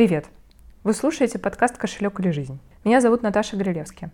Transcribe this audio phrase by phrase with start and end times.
[0.00, 0.30] Привет!
[0.82, 2.58] Вы слушаете подкаст «Кошелек или жизнь».
[2.84, 4.10] Меня зовут Наташа Грилевски.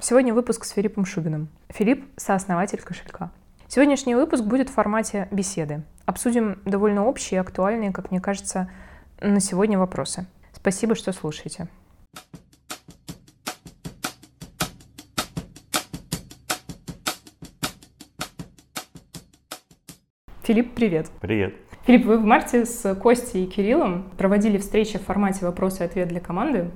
[0.00, 1.48] Сегодня выпуск с Филиппом Шубиным.
[1.68, 3.30] Филипп– сооснователь кошелька.
[3.68, 5.84] Сегодняшний выпуск будет в формате беседы.
[6.06, 8.68] Обсудим довольно общие актуальные, как мне кажется,
[9.20, 10.26] на сегодня вопросы.
[10.54, 11.68] Спасибо, что слушаете.
[20.42, 21.08] Филипп, привет.
[21.20, 21.67] Привет.
[21.88, 26.08] Филипп, вы в марте с Костей и Кириллом проводили встречи в формате «Вопрос и ответ
[26.08, 26.70] для команды»,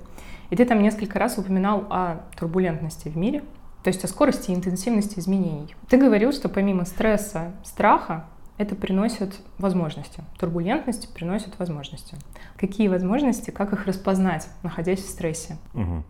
[0.48, 3.44] и ты там несколько раз упоминал о турбулентности в мире,
[3.84, 5.76] то есть о скорости и интенсивности изменений.
[5.90, 8.24] Ты говорил, что помимо стресса, страха,
[8.56, 10.24] это приносит возможности.
[10.38, 12.16] Турбулентность приносит возможности.
[12.56, 15.58] Какие возможности, как их распознать, находясь в стрессе?
[15.74, 16.04] Угу.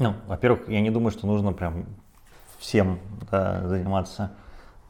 [0.00, 1.86] Ну, во-первых, я не думаю, что нужно прям
[2.58, 2.98] всем
[3.30, 4.32] да, заниматься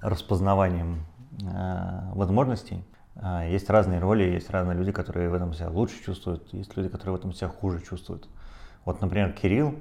[0.00, 1.04] распознаванием
[1.42, 2.84] Э, возможностей.
[3.16, 6.88] А, есть разные роли, есть разные люди, которые в этом себя лучше чувствуют, есть люди,
[6.88, 8.28] которые в этом себя хуже чувствуют.
[8.84, 9.74] Вот, например, Кирилл,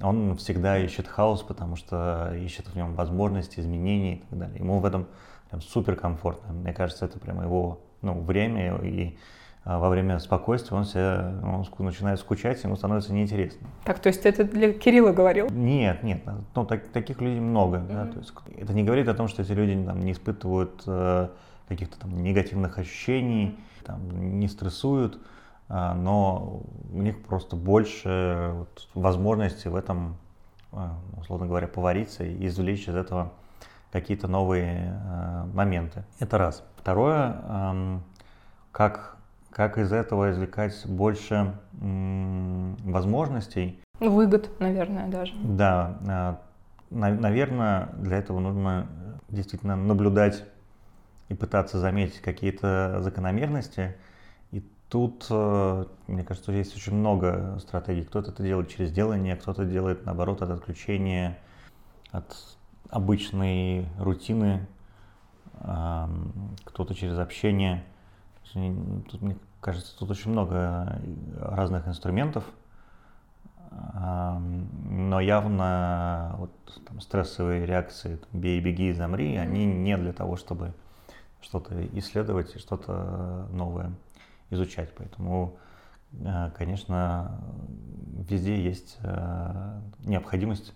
[0.00, 4.58] он всегда ищет хаос, потому что ищет в нем возможности, изменений и так далее.
[4.58, 5.06] Ему в этом
[5.50, 6.52] прям супер комфортно.
[6.52, 9.16] Мне кажется, это прямо его ну, время, и
[9.64, 13.66] а, во время спокойствия он, себя, он начинает скучать, ему становится неинтересно.
[13.84, 15.48] Так, то есть это для Кирилла говорил?
[15.50, 16.22] Нет, нет,
[16.54, 17.78] ну, так, таких людей много.
[17.78, 17.92] Mm-hmm.
[17.92, 21.28] Да, то есть, это не говорит о том, что эти люди там, не испытывают э,
[21.68, 25.20] каких-то там негативных ощущений, там, не стрессуют,
[25.68, 30.16] э, но у них просто больше вот, возможностей в этом,
[30.72, 33.32] э, условно говоря, повариться и извлечь из этого
[33.92, 36.04] какие-то новые э, моменты.
[36.18, 36.64] Это раз.
[36.76, 38.00] Второе,
[38.72, 39.16] как
[39.56, 43.80] как из этого извлекать больше возможностей.
[44.00, 45.32] Выгод, наверное, даже.
[45.42, 46.40] Да, а,
[46.90, 48.86] наверное, для этого нужно
[49.30, 50.44] действительно наблюдать
[51.28, 53.96] и пытаться заметить какие-то закономерности.
[54.52, 58.04] И тут, э, мне кажется, есть очень много стратегий.
[58.04, 61.38] Кто-то это делает через делание, кто-то делает, наоборот, от отключения
[62.12, 62.34] от
[62.88, 64.66] обычной рутины,
[65.60, 67.84] кто-то через общение.
[68.52, 71.00] Тут, мне кажется, тут очень много
[71.38, 72.44] разных инструментов,
[73.70, 76.52] но явно вот,
[76.86, 80.72] там, стрессовые реакции, бей, беги, замри, они не для того, чтобы
[81.46, 83.92] что-то исследовать и что-то новое
[84.50, 84.90] изучать.
[84.96, 85.56] Поэтому,
[86.12, 87.40] э, конечно,
[88.28, 90.74] везде есть э, необходимость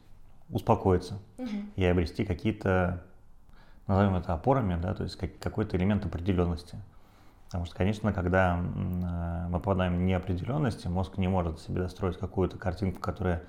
[0.48, 1.48] успокоиться угу.
[1.76, 3.02] и обрести какие-то,
[3.86, 6.76] назовем это опорами, да, то есть какой-то элемент определенности.
[7.46, 12.58] Потому что, конечно, когда э, мы попадаем в неопределенности, мозг не может себе достроить какую-то
[12.58, 13.42] картинку, которая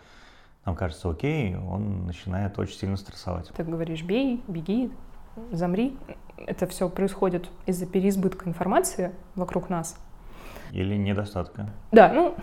[0.65, 3.49] нам кажется окей, он начинает очень сильно стрессовать.
[3.49, 4.91] Ты говоришь, бей, беги,
[5.51, 5.97] замри.
[6.37, 9.97] Это все происходит из-за переизбытка информации вокруг нас.
[10.71, 11.69] Или недостатка.
[11.91, 12.35] Да, ну,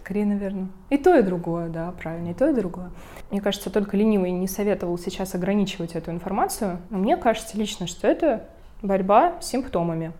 [0.00, 0.68] скорее, наверное.
[0.90, 2.90] И то, и другое, да, правильно, и то, и другое.
[3.30, 8.06] Мне кажется, только ленивый не советовал сейчас ограничивать эту информацию, но мне кажется лично, что
[8.06, 8.48] это
[8.82, 10.12] борьба с симптомами.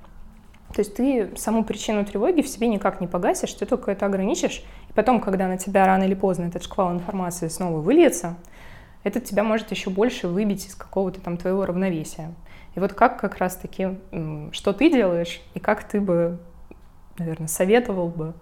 [0.75, 4.63] То есть ты саму причину тревоги в себе никак не погасишь, ты только это ограничишь.
[4.89, 8.37] И потом, когда на тебя рано или поздно этот шквал информации снова выльется,
[9.03, 12.35] это тебя может еще больше выбить из какого-то там твоего равновесия.
[12.75, 13.99] И вот как как раз-таки,
[14.53, 16.39] что ты делаешь, и как ты бы,
[17.19, 18.35] наверное, советовал бы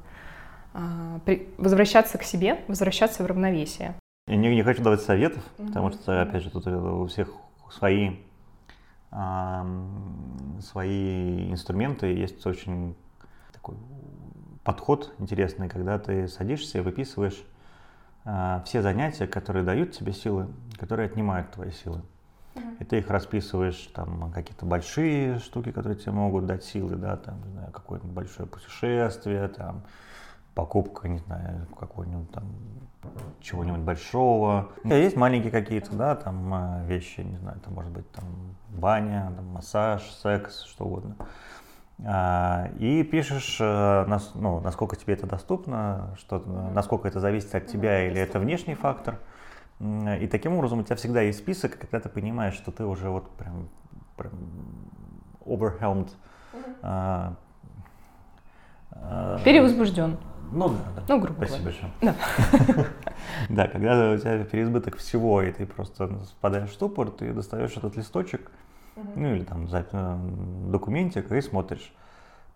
[0.75, 1.21] а,
[1.57, 3.95] возвращаться к себе, возвращаться в равновесие.
[4.27, 5.67] Я не, не хочу давать советов, mm-hmm.
[5.69, 7.31] потому что, опять же, тут у всех
[7.71, 8.17] свои
[10.61, 12.09] свои инструменты.
[12.09, 12.95] Есть очень
[13.53, 13.77] такой
[14.65, 17.43] подход интересный, когда ты садишься и выписываешь
[18.65, 22.03] все занятия, которые дают тебе силы, которые отнимают твои силы.
[22.81, 27.41] И ты их расписываешь, там, какие-то большие штуки, которые тебе могут дать силы, да, там,
[27.45, 29.83] не знаю, какое-нибудь большое путешествие, там,
[30.55, 32.45] покупка, не знаю, какого-нибудь там
[33.41, 34.73] чего-нибудь большого.
[34.85, 38.25] Есть маленькие какие-то, да, там э, вещи, не знаю, это может быть там
[38.69, 41.15] баня, там, массаж, секс, что угодно.
[42.05, 46.39] А, и пишешь, э, ну, насколько тебе это доступно, что,
[46.73, 49.19] насколько это зависит от тебя или это внешний фактор.
[49.81, 53.31] И таким образом у тебя всегда есть список, когда ты понимаешь, что ты уже вот
[53.37, 53.69] прям,
[54.17, 54.33] прям
[55.45, 56.11] overwhelmed.
[59.45, 60.19] Перевозбужден.
[60.51, 61.03] Ну да, да.
[61.09, 61.91] Ну, грубо Спасибо говоря.
[62.01, 62.17] большое.
[62.71, 62.87] Да.
[63.51, 67.97] да, когда у тебя переизбыток всего, и ты просто впадаешь в ступор, ты достаешь этот
[67.97, 68.51] листочек,
[69.15, 70.19] ну или там э,
[70.71, 71.93] документик, и смотришь.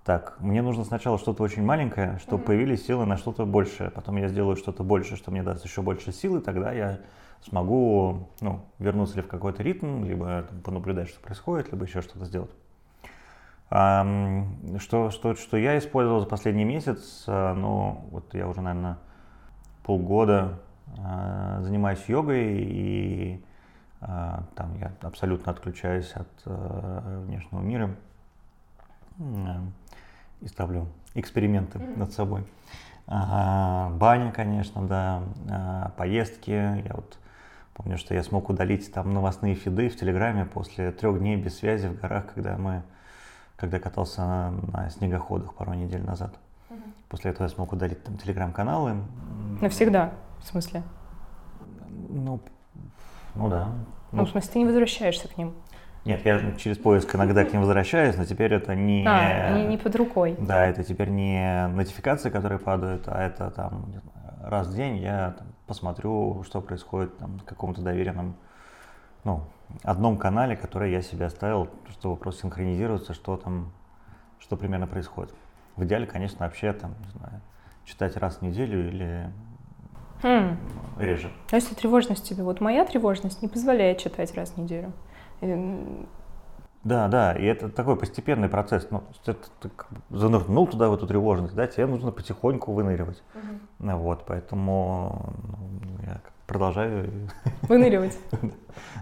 [0.05, 3.91] Так, мне нужно сначала что-то очень маленькое, чтобы появились силы на что-то большее.
[3.91, 6.99] Потом я сделаю что-то больше, что мне даст еще больше силы, тогда я
[7.43, 12.25] смогу ну, вернуться ли в какой-то ритм, либо там, понаблюдать, что происходит, либо еще что-то
[12.25, 12.51] сделать.
[13.69, 18.99] Что, что, что я использовал за последний месяц, а, ну, вот я уже, наверное,
[19.83, 20.59] полгода
[20.99, 23.45] а, занимаюсь йогой, и
[24.07, 27.91] там я абсолютно отключаюсь от внешнего мира
[30.41, 31.99] и ставлю эксперименты mm-hmm.
[31.99, 32.45] над собой.
[33.07, 36.51] Баня, конечно, да, поездки.
[36.51, 37.19] Я вот
[37.75, 41.89] помню, что я смог удалить там новостные фиды в Телеграме после трех дней без связи
[41.89, 42.83] в горах, когда мы
[43.57, 46.35] когда катался на, на снегоходах пару недель назад.
[46.69, 46.81] Угу.
[47.11, 48.97] После этого я смог удалить там телеграм-каналы.
[49.61, 50.83] Навсегда, в смысле?
[52.09, 52.41] Ну,
[53.35, 53.69] ну да.
[54.13, 55.55] Ну, ну, в смысле, ты не возвращаешься к ним?
[56.05, 59.05] Нет, я через поиск иногда к ним возвращаюсь, но теперь это не...
[59.07, 60.37] А, не, не под рукой.
[60.39, 63.87] Да, это теперь не нотификации, которые падают, а это там
[64.43, 68.37] раз в день я там, посмотрю, что происходит там, на каком-то доверенном,
[69.25, 69.45] ну,
[69.85, 73.73] одном канале, который я себе оставил, чтобы просто синхронизироваться, что там,
[74.41, 75.33] что примерно происходит.
[75.77, 77.41] В идеале, конечно, вообще там, не знаю,
[77.85, 79.31] читать раз в неделю или
[80.23, 80.57] хм.
[80.99, 81.31] реже.
[81.51, 82.43] А если тревожность тебе?
[82.43, 84.93] Вот моя тревожность не позволяет читать раз в неделю.
[86.85, 88.89] Да, да, и это такой постепенный процесс.
[88.91, 89.71] Ну, ты, ты
[90.11, 93.23] занырнул туда, в эту тревожность, да, тебе нужно потихоньку выныривать.
[93.35, 93.59] Угу.
[93.79, 95.33] Ну, вот, поэтому
[95.83, 97.29] ну, я продолжаю...
[97.63, 98.19] Выныривать.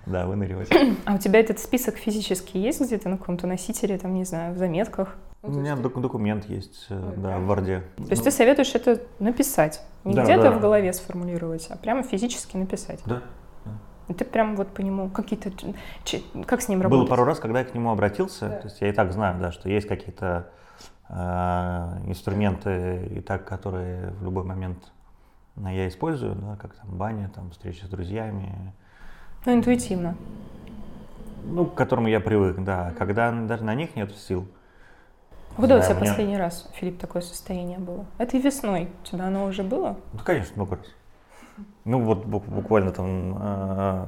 [0.07, 0.69] Да, выныривать.
[1.05, 4.59] А у тебя этот список физически есть где-то на каком-то носителе, там, не знаю, в
[4.59, 5.17] заметках?
[5.43, 7.83] У меня документ есть, э, да, в Варде.
[7.97, 9.83] То есть ты советуешь это написать?
[10.05, 13.01] Не где-то в голове сформулировать, а прямо физически написать?
[13.07, 13.23] Да.
[14.09, 15.51] И ты прям вот по нему какие-то...
[16.45, 17.01] Как с ним работать?
[17.01, 18.57] Было пару раз, когда я к нему обратился, да.
[18.57, 20.51] то есть я и так знаю, да, что есть какие-то
[21.09, 21.15] э,
[22.07, 24.79] инструменты и так, которые в любой момент
[25.57, 28.75] я использую, да, как там баня, там встреча с друзьями.
[29.47, 30.17] Ну, интуитивно.
[31.45, 32.93] Ну, к которому я привык, да.
[32.99, 34.47] Когда даже на них нет сил.
[35.57, 36.11] Когда да, у тебя меня...
[36.11, 38.07] последний раз, Филипп, такое состояние было?
[38.19, 38.89] Это и весной.
[39.03, 39.97] У тебя оно уже было?
[40.13, 40.87] Ну, конечно, много раз.
[41.85, 44.07] Ну, вот буквально там э,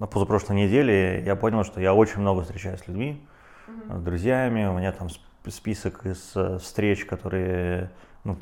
[0.00, 3.24] на позапрошлой неделе я понял, что я очень много встречаюсь с людьми,
[3.88, 4.66] с друзьями.
[4.66, 5.08] У меня там
[5.48, 7.90] список из э, встреч, которые,
[8.24, 8.38] ну,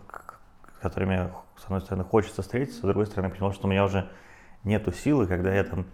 [0.80, 1.30] которыми
[1.62, 4.08] с одной стороны, хочется встретиться, с другой стороны, понимал, что у меня уже
[4.64, 5.86] нету силы, когда я там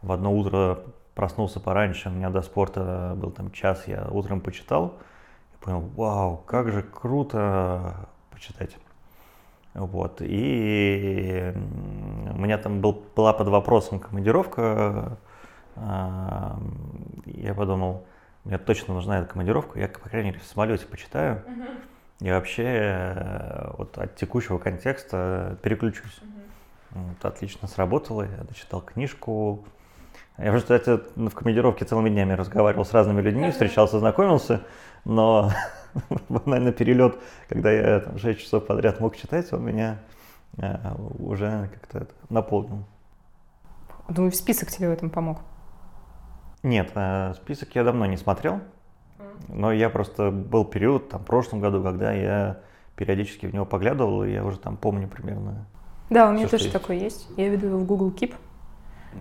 [0.00, 0.80] в одно утро
[1.14, 4.98] проснулся пораньше, у меня до спорта был там час, я утром почитал,
[5.62, 8.76] понял, вау, как же круто почитать.
[9.74, 11.54] Вот, и
[12.34, 15.16] у меня там был, была под вопросом командировка,
[15.76, 16.58] а,
[17.24, 18.04] я подумал,
[18.44, 21.42] мне точно нужна эта командировка, я, по крайней мере, в самолете почитаю.
[22.20, 26.20] И вообще э, вот от текущего контекста переключусь.
[26.90, 29.64] Вот, отлично сработало, я дочитал книжку.
[30.42, 34.62] Я просто кстати, в командировке целыми днями разговаривал с разными людьми, встречался, знакомился,
[35.04, 35.52] но
[36.28, 37.16] банально перелет,
[37.48, 40.00] когда я там 6 часов подряд мог читать, он меня
[40.58, 40.76] э,
[41.20, 42.84] уже как-то наполнил.
[44.08, 45.38] Думаю, список тебе в этом помог.
[46.64, 48.60] Нет, э, список я давно не смотрел.
[49.48, 52.60] Но я просто был период там в прошлом году, когда я
[52.96, 55.66] периодически в него поглядывал, и я уже там помню примерно.
[56.10, 57.28] Да, у меня все, тоже такое есть.
[57.36, 58.34] Я веду его в Google Keep.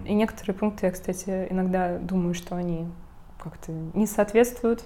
[0.05, 2.88] И некоторые пункты я, кстати, иногда думаю, что они
[3.39, 4.83] как-то не соответствуют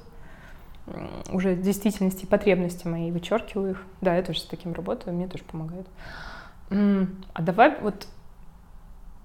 [1.32, 3.84] уже действительности потребности моей, вычеркиваю их.
[4.02, 5.88] Да, я тоже с таким работаю, мне тоже помогает.
[6.70, 8.08] А давай вот,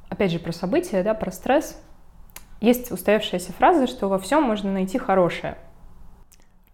[0.09, 1.81] опять же, про события, да, про стресс.
[2.61, 5.57] Есть устоявшаяся фраза, что во всем можно найти хорошее.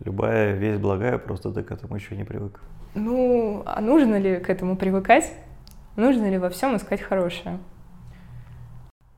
[0.05, 2.61] Любая вещь благая, просто ты к этому еще не привык.
[2.95, 5.33] Ну, а нужно ли к этому привыкать?
[5.97, 7.59] Нужно ли во всем искать хорошее?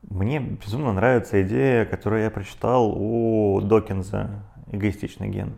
[0.09, 5.53] Мне безумно нравится идея, которую я прочитал у Докинза «Эгоистичный ген»,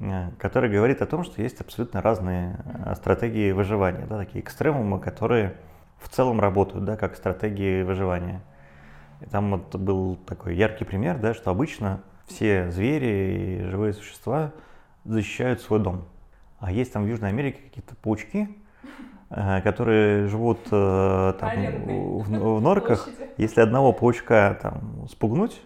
[0.00, 4.98] э, который говорит о том, что есть абсолютно разные э, стратегии выживания, да, такие экстремумы,
[4.98, 5.54] которые
[6.00, 8.42] в целом работают, да, как стратегии выживания.
[9.20, 14.50] И там вот был такой яркий пример, да, что обычно все звери и живые существа
[15.04, 16.08] защищают свой дом.
[16.58, 18.48] А есть там в Южной Америке какие-то паучки,
[19.32, 21.50] которые живут э, там,
[21.86, 23.08] в, в норках.
[23.38, 25.60] Если одного паучка там спугнуть,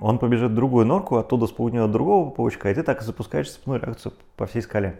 [0.00, 3.80] он побежит в другую норку, оттуда спугнет другого паучка, и ты так и запускаешь цепную
[3.80, 4.92] реакцию по всей скале.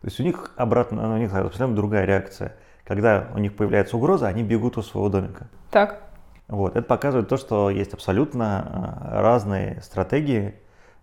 [0.00, 2.56] То есть у них обратно, у них абсолютно другая реакция.
[2.84, 5.48] Когда у них появляется угроза, они бегут у своего домика.
[5.70, 6.02] Так.
[6.48, 6.74] Вот.
[6.74, 10.54] Это показывает то, что есть абсолютно э, разные стратегии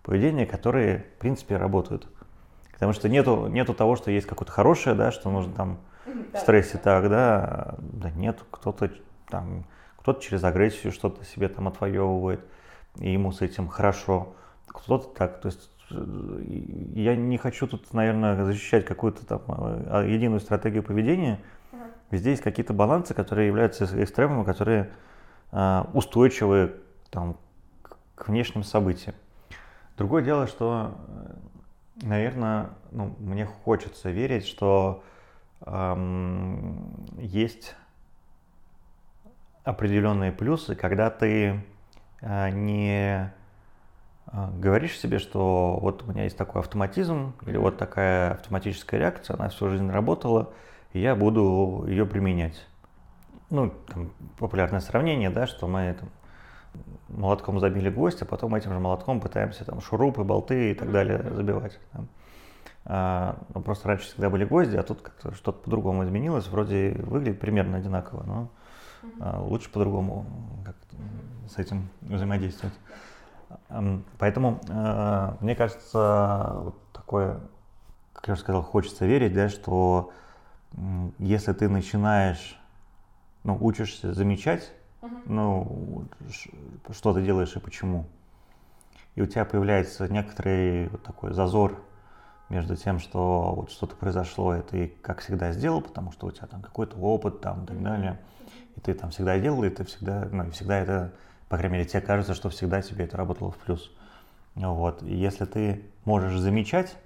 [0.03, 2.07] поведения, которые, в принципе, работают.
[2.73, 5.79] Потому что нету, нету того, что есть какое-то хорошее, да, что нужно там
[6.33, 8.91] в стрессе так, да, да нет, кто-то
[9.29, 9.65] там,
[9.97, 12.41] кто-то через агрессию что-то себе там отвоевывает,
[12.99, 14.33] и ему с этим хорошо,
[14.67, 20.83] кто-то так, то есть я не хочу тут, наверное, защищать какую-то там а, единую стратегию
[20.83, 21.39] поведения.
[22.11, 24.91] Везде есть какие-то балансы, которые являются экстремумом, которые
[25.93, 26.75] устойчивы
[27.09, 27.37] там,
[28.15, 29.15] к внешним событиям.
[29.97, 30.97] Другое дело, что,
[32.01, 35.03] наверное, ну, мне хочется верить, что
[35.65, 37.75] есть
[39.67, 41.61] определенные плюсы, когда ты
[42.21, 43.33] э, не
[44.27, 49.35] э, говоришь себе, что вот у меня есть такой автоматизм или вот такая автоматическая реакция,
[49.35, 50.53] она всю жизнь работала,
[50.93, 52.65] и я буду ее применять.
[53.49, 56.09] Ну, там, популярное сравнение, да, что мы там,
[57.09, 61.21] молотком забили гвоздь, а потом этим же молотком пытаемся там шурупы, болты и так далее
[61.33, 61.77] забивать.
[62.89, 66.47] А, ну, просто раньше всегда были гвозди, а тут как-то что-то по-другому изменилось.
[66.47, 68.49] Вроде выглядит примерно одинаково, но
[69.19, 70.25] а, лучше по-другому
[71.49, 72.75] с этим взаимодействовать.
[74.17, 77.41] Поэтому а, мне кажется, вот такое,
[78.13, 80.11] как я уже сказал, хочется верить, да, что
[81.19, 82.57] если ты начинаешь,
[83.43, 84.71] ну, учишься замечать
[85.25, 86.05] ну,
[86.91, 88.05] что ты делаешь и почему.
[89.15, 91.81] И у тебя появляется некоторый вот такой зазор
[92.49, 96.47] между тем, что вот что-то произошло, и ты, как всегда, сделал, потому что у тебя
[96.47, 98.19] там какой-то опыт там и так далее,
[98.75, 101.13] и ты там всегда делал, и ты всегда, ну, и всегда это,
[101.49, 103.91] по крайней мере, тебе кажется, что всегда тебе это работало в плюс.
[104.55, 105.03] Вот.
[105.03, 106.97] И если ты можешь замечать,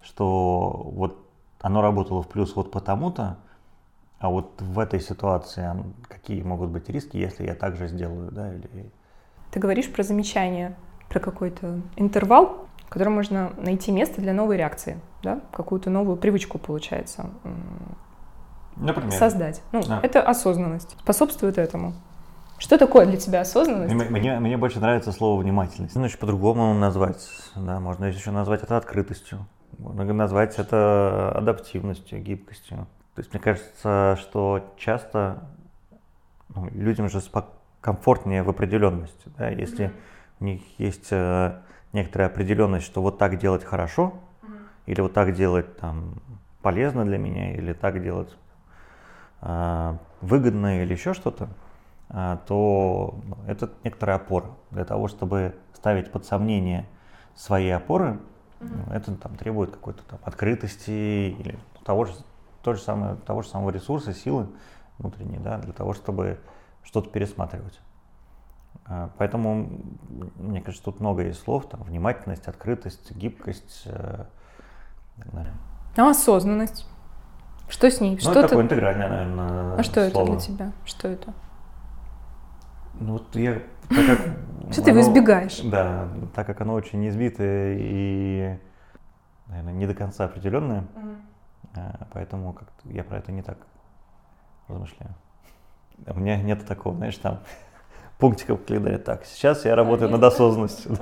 [0.00, 1.28] что вот
[1.60, 3.38] оно работало в плюс вот потому-то,
[4.18, 5.68] а вот в этой ситуации
[6.08, 8.90] какие могут быть риски, если я так же сделаю, да, или...
[9.50, 10.76] Ты говоришь про замечание,
[11.08, 16.58] про какой-то интервал, в котором можно найти место для новой реакции, да, какую-то новую привычку,
[16.58, 17.30] получается,
[18.76, 19.12] Например?
[19.12, 19.62] создать.
[19.72, 19.98] Ну, да.
[20.02, 21.94] это осознанность, способствует этому.
[22.58, 23.94] Что такое для тебя осознанность?
[23.94, 25.96] Мне, мне больше нравится слово внимательность.
[25.96, 29.46] Ну, еще по-другому назвать, да, можно еще назвать это открытостью,
[29.78, 32.86] можно назвать это адаптивностью, гибкостью.
[33.14, 35.44] То есть мне кажется, что часто
[36.54, 37.22] ну, людям же
[37.80, 39.30] комфортнее в определенности.
[39.38, 39.48] Да?
[39.48, 39.92] Если mm-hmm.
[40.40, 41.54] у них есть э,
[41.92, 44.14] некоторая определенность, что вот так делать хорошо,
[44.86, 46.14] или вот так делать там
[46.62, 48.34] полезно для меня, или так делать
[49.40, 51.48] э, выгодно, или еще что-то,
[52.08, 54.46] э, то ну, это некоторая опора.
[54.70, 56.86] Для того, чтобы ставить под сомнение
[57.34, 58.18] свои опоры,
[58.60, 58.92] mm-hmm.
[58.92, 62.12] это там, требует какой-то там открытости или того же
[62.62, 64.46] то же самое, того же самого ресурса, силы
[64.98, 66.38] внутренней, да, для того, чтобы
[66.84, 67.80] что-то пересматривать.
[68.92, 69.70] А, поэтому,
[70.36, 74.24] мне кажется, тут много есть слов, там, внимательность, открытость, гибкость э,
[75.16, 75.52] и так далее.
[75.96, 76.86] А осознанность?
[77.68, 78.12] Что с ней?
[78.12, 78.48] Ну, что это ты...
[78.48, 80.24] такое интегральное, наверное, А что слово.
[80.24, 80.72] это для тебя?
[80.84, 81.32] Что это?
[83.00, 83.62] Ну, вот я...
[83.88, 84.18] Так как
[84.72, 85.60] что ты его избегаешь?
[85.64, 88.58] Да, так как оно очень избитое и,
[89.48, 90.86] наверное, не до конца определенное,
[91.74, 93.58] Э, поэтому как я про это не так
[94.68, 95.14] размышляю.
[96.06, 97.40] У меня нет такого, знаешь, там
[98.22, 98.98] пунктиков в календаре.
[98.98, 100.96] Так, сейчас я работаю над осознанностью.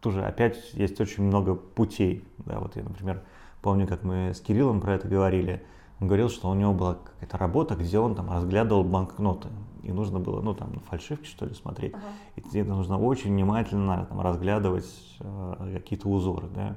[0.00, 2.28] Тоже опять есть очень много путей.
[2.38, 3.22] Да, вот я, например,
[3.62, 5.62] помню, как мы с Кириллом про это говорили.
[5.98, 9.48] Он говорил, что у него была какая-то работа, где он там разглядывал банкноты.
[9.82, 11.94] И нужно было, ну, там, фальшивки, что ли, смотреть.
[11.94, 12.04] Ага.
[12.36, 16.76] И тебе нужно очень внимательно там, разглядывать э, какие-то узоры, да.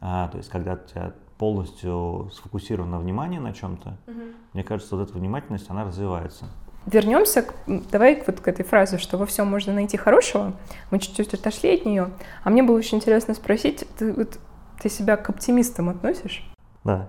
[0.00, 4.20] А, то есть, когда у тебя полностью сфокусировано внимание на чем-то, угу.
[4.52, 6.46] мне кажется, вот эта внимательность, она развивается.
[6.86, 10.52] Вернемся, к, давай вот к этой фразе, что во всем можно найти хорошего.
[10.90, 12.10] Мы чуть-чуть отошли от нее.
[12.42, 14.38] А мне было очень интересно спросить, ты, вот,
[14.82, 16.46] ты себя к оптимистам относишь?
[16.84, 17.08] Да.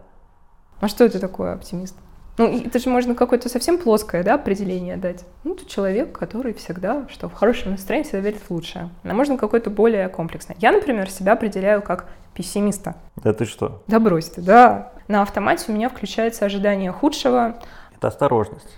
[0.79, 1.95] А что это такое оптимист?
[2.37, 5.23] Ну, это же можно какое-то совсем плоское да, определение дать.
[5.43, 8.89] Ну, это человек, который всегда, что в хорошем настроении всегда верит в лучшее.
[9.03, 10.57] А можно какое-то более комплексное.
[10.59, 12.95] Я, например, себя определяю как пессимиста.
[13.15, 13.83] Да ты что?
[13.87, 14.91] Да брось ты, да.
[15.07, 17.55] На автомате у меня включается ожидание худшего.
[17.95, 18.77] Это осторожность.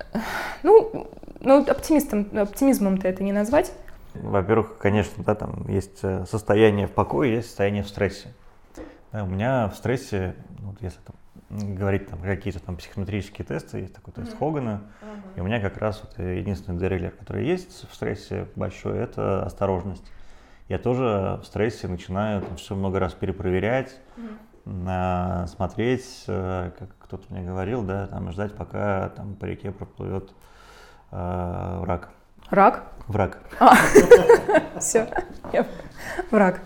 [0.63, 1.09] Ну,
[1.41, 3.71] ну оптимистом, оптимизмом-то это не назвать.
[4.13, 8.33] Во-первых, конечно, да, там есть э, состояние в покое, есть состояние в стрессе.
[9.11, 11.15] Да, у меня в стрессе, ну, вот если там
[11.49, 14.39] говорить там какие-то там психометрические тесты, есть такой тест mm-hmm.
[14.39, 15.37] Хогана, mm-hmm.
[15.37, 20.03] и у меня как раз вот единственный дерелер, который есть в стрессе большой, это осторожность.
[20.67, 24.37] Я тоже в стрессе начинаю там, все много раз перепроверять, mm-hmm.
[25.47, 30.31] Смотреть, э, как кто-то мне говорил, да, там ждать, пока там по реке проплывет
[31.11, 32.09] э, враг.
[32.49, 32.83] Рак?
[33.07, 33.39] Враг.
[33.59, 33.75] А.
[34.79, 35.07] Все,
[36.31, 36.61] враг.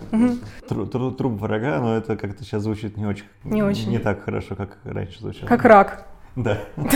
[0.67, 3.25] Труп врага, но это как-то сейчас звучит не очень.
[3.43, 3.89] Не очень.
[3.89, 5.47] Не так хорошо, как раньше звучало.
[5.47, 6.05] Как рак.
[6.35, 6.57] Да.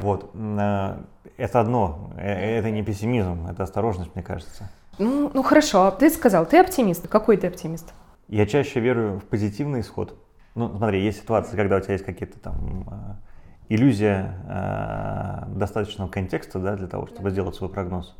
[0.00, 0.32] Вот.
[0.34, 0.96] Э,
[1.36, 2.10] это одно.
[2.16, 4.68] Э, это не пессимизм, это осторожность, мне кажется.
[4.98, 7.06] Ну, ну хорошо, ты сказал, ты оптимист.
[7.08, 7.92] Какой ты оптимист?
[8.28, 10.18] Я чаще верю в позитивный исход.
[10.54, 16.58] Ну, смотри, есть ситуации, когда у тебя есть какие-то там э, иллюзия э, достаточного контекста,
[16.58, 18.16] да, для того, чтобы сделать свой прогноз.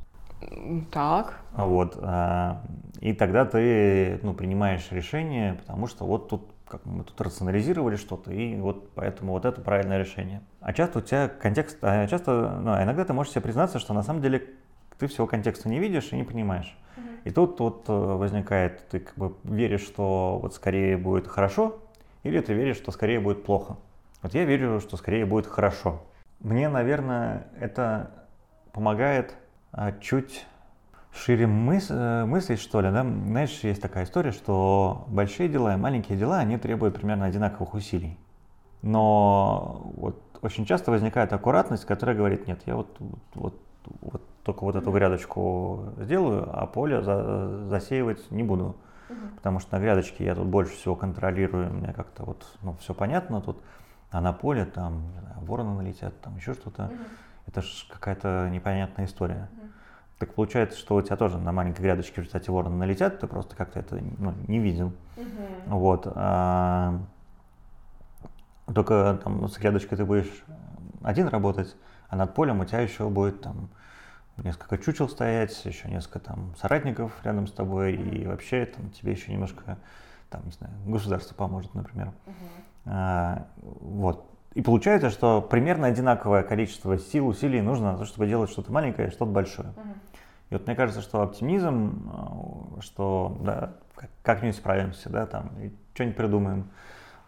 [0.91, 1.41] Так.
[1.53, 1.99] Вот.
[2.01, 2.57] Э,
[3.01, 8.33] и тогда ты, ну, принимаешь решение, потому что вот тут как мы тут рационализировали что-то,
[8.33, 10.41] и вот поэтому вот это правильное решение.
[10.61, 13.93] А часто у тебя контекст, а часто, ну, а иногда ты можешь себе признаться, что
[13.93, 14.43] на самом деле
[14.99, 16.75] ты всего контекста не видишь и не понимаешь.
[17.25, 21.79] И тут вот э, возникает, ты как бы веришь, что вот скорее будет хорошо,
[22.23, 23.77] или ты веришь, что скорее будет плохо.
[24.23, 26.03] Вот я верю, что скорее будет хорошо.
[26.41, 28.11] Мне, наверное, это
[28.73, 29.35] помогает
[29.73, 30.47] а, чуть
[31.15, 33.03] шире мыс э, мыслить, что ли, да?
[33.03, 38.19] Знаешь, есть такая история, что большие дела и маленькие дела, они требуют примерно одинаковых усилий.
[38.83, 43.61] Но вот очень часто возникает аккуратность, которая говорит, нет, я вот, вот, вот,
[44.01, 48.77] вот только вот эту грядочку сделаю, а поле за, засеивать не буду.
[49.37, 53.41] Потому что на грядочке я тут больше всего контролирую, мне как-то вот, ну, все понятно
[53.41, 53.63] тут,
[54.11, 56.91] а на поле там, знаю, вороны налетят, там еще что-то.
[57.47, 59.49] Это же какая-то непонятная история.
[60.19, 63.57] Так получается, что у тебя тоже на маленькой грядочке в результате ворона налетят, ты просто
[63.57, 64.93] как-то это ну, не видел.
[65.17, 65.67] Uh-huh.
[65.67, 66.07] Вот.
[66.15, 67.01] А,
[68.73, 70.45] только там с грядочкой ты будешь
[71.03, 71.75] один работать,
[72.13, 73.71] а над полем у тебя еще будет там
[74.37, 79.33] несколько чучел стоять, еще несколько там соратников рядом с тобой, и вообще там тебе еще
[79.33, 79.79] немножко
[80.29, 82.09] там, не знаю, государство поможет, например.
[82.09, 82.33] Uh-huh.
[82.85, 84.31] А, вот.
[84.53, 89.09] И получается, что примерно одинаковое количество сил, усилий нужно на то, чтобы делать что-то маленькое
[89.09, 89.69] и что-то большое.
[89.69, 89.95] Uh-huh.
[90.51, 92.13] И вот мне кажется, что оптимизм,
[92.77, 93.73] э, что да,
[94.23, 95.51] как-нибудь справимся, да, там,
[95.95, 96.69] что-нибудь придумаем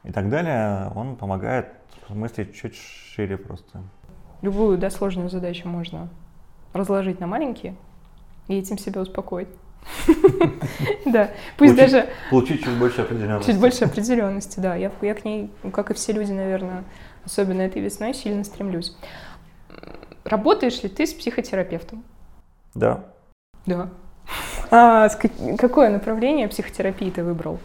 [0.02, 1.72] и так далее, он помогает
[2.10, 3.82] мыслить чуть шире просто.
[4.44, 6.10] Любую, да, сложную задачу можно
[6.74, 7.76] разложить на маленькие
[8.46, 9.48] и этим себя успокоить.
[11.06, 12.08] Да, пусть даже...
[12.28, 13.50] Получить чуть больше определенности.
[13.50, 14.74] Чуть больше определенности, да.
[14.74, 16.84] Я к ней, как и все люди, наверное,
[17.24, 18.94] особенно этой весной, сильно стремлюсь.
[20.24, 22.04] Работаешь ли ты с психотерапевтом?
[22.74, 23.04] Да.
[23.64, 23.88] Да.
[24.70, 25.08] А
[25.56, 27.60] какое направление психотерапии ты выбрал?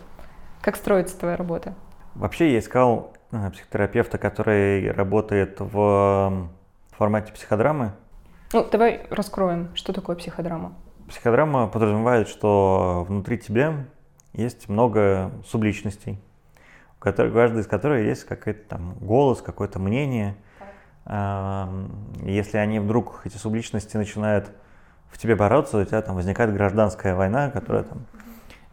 [0.62, 1.74] Как строится твоя работа?
[2.16, 6.50] Вообще я искал э, психотерапевта, который работает в
[7.00, 7.94] формате психодрамы.
[8.52, 10.74] Ну, давай раскроем, что такое психодрама.
[11.08, 13.86] Психодрама подразумевает, что внутри тебя
[14.34, 16.20] есть много субличностей,
[17.00, 20.36] у которых, каждой из которых есть какой-то там голос, какое-то мнение.
[21.06, 24.52] Если они вдруг, эти субличности, начинают
[25.10, 28.06] в тебе бороться, у тебя там возникает гражданская война, которая там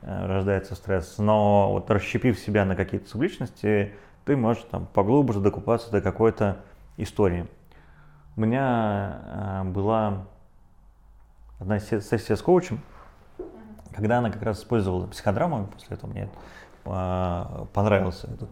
[0.03, 1.17] э, рождается стресс.
[1.17, 6.59] Но вот расщепив себя на какие-то субличности, ты можешь там поглубже докупаться до какой-то
[6.99, 7.47] истории.
[8.37, 10.27] У меня э, была
[11.59, 12.81] одна сессия с коучем,
[13.95, 16.29] когда она как раз использовала психодраму, после этого мне
[16.85, 18.51] э, понравился этот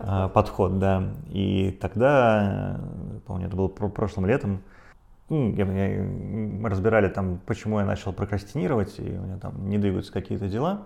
[0.00, 1.04] э, подход, да.
[1.28, 2.80] И тогда,
[3.24, 4.60] помню, это было прошлым летом,
[5.28, 10.82] мы разбирали там, почему я начал прокрастинировать, и у меня там не двигаются какие-то дела.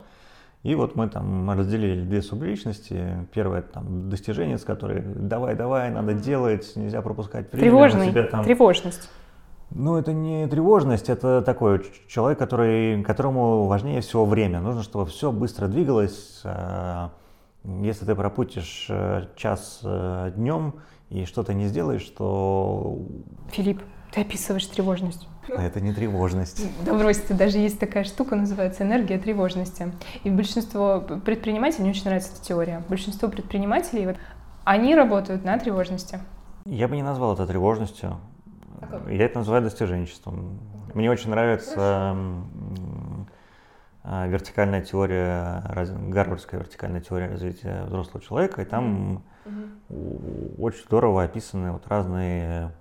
[0.62, 3.28] И вот мы там разделили две субличности.
[3.32, 7.68] Первое там достижение, с которой давай, давай, надо делать, нельзя пропускать время.
[7.70, 8.44] Тревожный, себя, там...
[8.44, 9.08] тревожность.
[9.70, 14.60] Ну, это не тревожность, это такой человек, который, которому важнее всего время.
[14.60, 16.40] Нужно, чтобы все быстро двигалось.
[16.44, 17.10] А,
[17.64, 20.74] если ты пропустишь э, час э, днем
[21.10, 22.96] и что-то не сделаешь, то...
[23.50, 25.28] Филипп, ты описываешь тревожность.
[25.54, 26.66] А это не тревожность.
[26.84, 29.92] Да брось ты, даже есть такая штука, называется энергия тревожности.
[30.24, 34.16] И большинство предпринимателей, мне очень нравится эта теория, большинство предпринимателей, вот,
[34.64, 36.20] они работают на тревожности.
[36.64, 38.16] Я бы не назвал это тревожностью.
[38.80, 40.58] А Я это называю достиженчеством.
[40.94, 42.16] Мне очень нравится
[44.02, 45.62] а, вертикальная теория,
[46.08, 50.56] гарвардская вертикальная теория развития взрослого человека, и там mm-hmm.
[50.58, 52.72] очень здорово описаны вот разные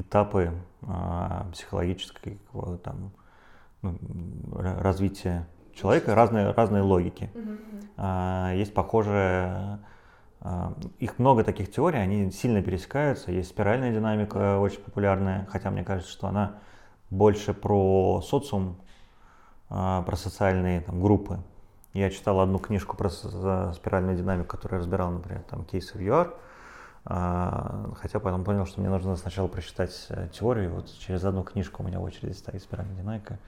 [0.00, 3.12] этапы а, психологического там,
[3.82, 3.96] ну,
[4.50, 7.30] развития человека, разные, разные логики.
[7.96, 9.80] А, есть похожие,
[10.40, 13.32] а, их много таких теорий, они сильно пересекаются.
[13.32, 16.58] Есть спиральная динамика, очень популярная, хотя мне кажется, что она
[17.10, 18.76] больше про социум,
[19.68, 21.40] про социальные там, группы.
[21.92, 26.34] Я читал одну книжку про спиральную динамику, которая разбирала, например, там кейсы в ЮАР.
[27.10, 30.74] А, хотя потом понял, что мне нужно сначала прочитать э, теорию.
[30.74, 33.38] Вот через одну книжку у меня в очереди стоит спиральная динамика.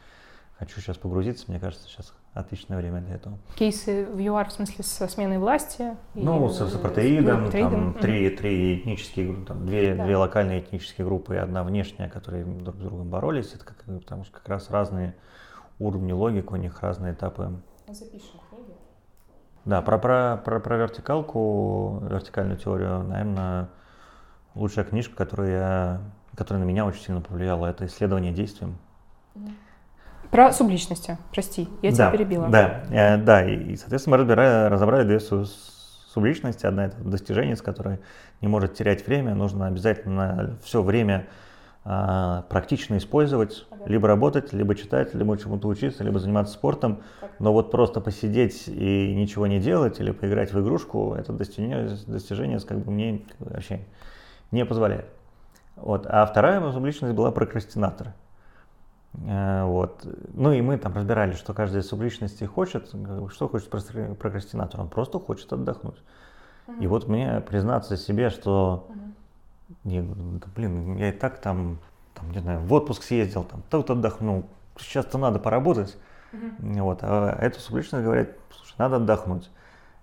[0.58, 3.38] Хочу сейчас погрузиться, мне кажется, сейчас отличное время для этого.
[3.56, 5.94] Кейсы в ЮАР в смысле со сменой власти?
[6.14, 10.06] Ну, с, с апартеидом, там три, три этнические, там, две, да.
[10.06, 13.52] две локальные этнические группы и одна внешняя, которые друг с другом боролись.
[13.52, 15.14] Это как, потому что как раз разные
[15.78, 17.60] уровни логик, у них разные этапы.
[17.88, 18.39] Запишем.
[19.64, 23.68] Да, про, про, про, про вертикалку, вертикальную теорию, наверное,
[24.54, 26.00] лучшая книжка, которую я,
[26.34, 28.78] которая на меня очень сильно повлияла, это «Исследование действием».
[30.30, 32.48] Про субличности, прости, я тебя да, перебила.
[32.48, 36.66] Да, э, да, и, соответственно, мы разбирали, разобрали две субличности.
[36.66, 37.98] Одна это достижение, с которой
[38.40, 41.26] не может терять время, нужно обязательно все время
[41.82, 43.84] а, практично использовать, ага.
[43.86, 47.02] либо работать, либо читать, либо чему-то учиться, либо заниматься спортом.
[47.20, 47.30] Так.
[47.38, 52.60] Но вот просто посидеть и ничего не делать или поиграть в игрушку, это достижение, достижение
[52.60, 53.80] как бы мне вообще
[54.50, 55.06] не позволяет.
[55.76, 56.06] Вот.
[56.06, 58.12] А вторая субличность была прокрастинатор.
[59.26, 60.06] Э, вот.
[60.34, 62.94] Ну и мы там разбирали, что каждая субличности хочет,
[63.32, 65.96] что хочет прокрастинатор, он просто хочет отдохнуть.
[66.66, 66.82] Uh-huh.
[66.82, 69.10] И вот мне признаться себе, что uh-huh
[69.84, 71.78] не, да, блин, я и так там,
[72.14, 74.46] там, не знаю, в отпуск съездил, там, тут отдохнул,
[74.78, 75.96] сейчас-то надо поработать.
[76.32, 76.82] Uh-huh.
[76.82, 79.50] Вот, а эту субличность говорят, слушай, надо отдохнуть.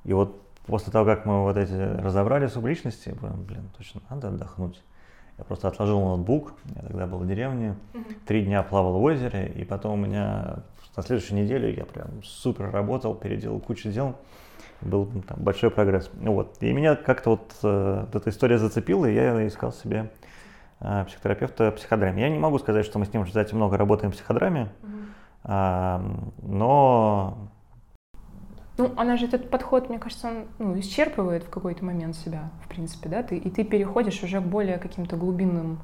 [0.03, 4.81] И вот после того, как мы вот эти разобрали субличности, блин, точно, надо отдохнуть.
[5.37, 8.15] Я просто отложил ноутбук, я тогда был в деревне, uh-huh.
[8.25, 10.63] три дня плавал в озере, и потом у меня
[10.95, 14.15] на следующей неделе я прям супер работал, переделал кучу дел
[14.81, 16.09] был ну, там, большой прогресс.
[16.13, 16.57] Вот.
[16.61, 20.11] И меня как-то вот, э, вот эта история зацепила, и я искал себе
[20.79, 22.23] э, психотерапевта психодраме.
[22.23, 24.69] Я не могу сказать, что мы с ним, кстати, много работаем в психодраме,
[25.43, 26.23] mm-hmm.
[26.43, 27.37] но...
[28.77, 32.67] Ну, она же этот подход, мне кажется, он ну, исчерпывает в какой-то момент себя, в
[32.67, 35.79] принципе, да, ты, и ты переходишь уже к более каким-то глубинным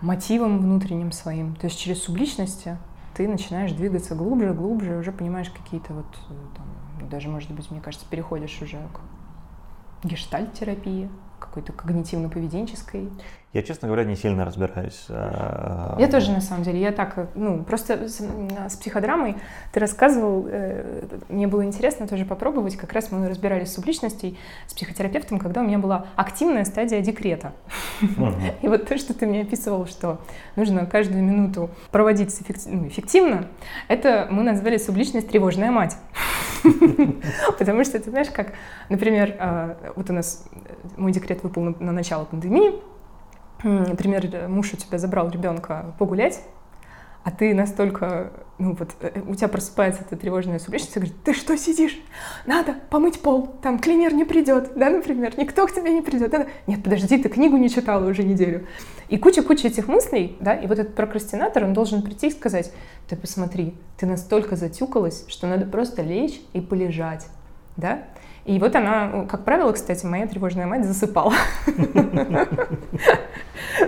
[0.00, 1.54] мотивам внутренним своим.
[1.56, 2.76] То есть через субличности
[3.14, 6.66] ты начинаешь двигаться глубже, глубже, уже понимаешь какие-то вот э, там,
[7.08, 13.10] даже, может быть, мне кажется, переходишь уже к гештальт-терапии, какой-то когнитивно-поведенческой.
[13.52, 15.06] Я, честно говоря, не сильно разбираюсь.
[15.08, 16.80] А, я тоже, на самом деле.
[16.80, 19.36] Я так, ну, просто с, с психодрамой
[19.72, 22.76] ты рассказывал, э, мне было интересно тоже попробовать.
[22.76, 24.36] Как раз мы разбирались с субличностей
[24.66, 27.52] с психотерапевтом, когда у меня была активная стадия декрета.
[28.62, 30.20] И вот то, что ты мне описывал, что
[30.56, 32.36] нужно каждую минуту проводить
[32.66, 33.46] ну, эффективно,
[33.86, 35.96] это мы назвали субличность «тревожная мать».
[37.58, 38.54] Потому что, ты знаешь, как,
[38.88, 40.48] например, а, вот у нас
[40.96, 42.80] мой декрет выпал на начало пандемии,
[43.62, 46.40] например, муж у тебя забрал ребенка погулять,
[47.24, 51.32] а ты настолько, ну вот, э, у тебя просыпается эта тревожная субличность, и говорит, ты
[51.32, 51.98] что сидишь?
[52.44, 56.30] Надо помыть пол, там клинер не придет, да, например, никто к тебе не придет.
[56.32, 56.48] Надо...
[56.66, 58.66] Нет, подожди, ты книгу не читала уже неделю.
[59.08, 62.72] И куча-куча этих мыслей, да, и вот этот прокрастинатор, он должен прийти и сказать,
[63.08, 67.26] ты посмотри, ты настолько затюкалась, что надо просто лечь и полежать,
[67.76, 68.04] да,
[68.44, 71.32] и вот она, как правило, кстати, моя тревожная мать засыпала.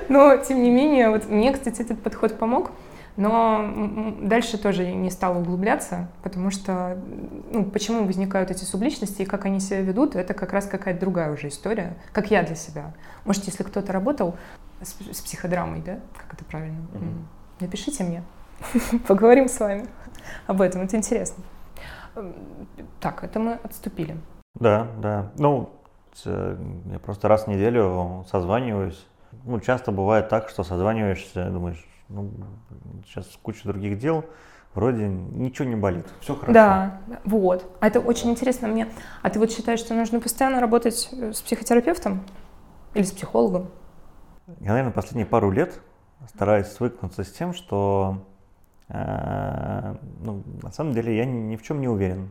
[0.08, 2.70] Но, тем не менее, вот мне, кстати, этот подход помог.
[3.16, 6.98] Но дальше тоже не стала углубляться, потому что
[7.50, 11.32] ну, почему возникают эти субличности и как они себя ведут, это как раз какая-то другая
[11.32, 12.92] уже история, как я для себя.
[13.24, 14.36] Может, если кто-то работал
[14.82, 17.24] с, с психодрамой, да, как это правильно, mm-hmm.
[17.60, 18.22] напишите мне,
[19.08, 19.86] поговорим с вами
[20.46, 21.42] об этом, это интересно.
[23.00, 24.16] Так, это мы отступили.
[24.54, 25.30] Да, да.
[25.38, 25.70] Ну,
[26.24, 29.06] я просто раз в неделю созваниваюсь.
[29.44, 32.30] Ну, часто бывает так, что созваниваешься, думаешь, ну,
[33.04, 34.24] сейчас куча других дел,
[34.74, 36.52] вроде ничего не болит, все хорошо.
[36.52, 37.70] Да, вот.
[37.80, 38.88] А это очень интересно мне.
[39.22, 42.22] А ты вот считаешь, что нужно постоянно работать э, с психотерапевтом
[42.94, 43.68] или с психологом?
[44.60, 45.80] Я, наверное, последние пару лет
[46.28, 48.24] стараюсь свыкнуться с тем, что
[48.88, 52.30] э, ну, на самом деле я ни, ни в чем не уверен.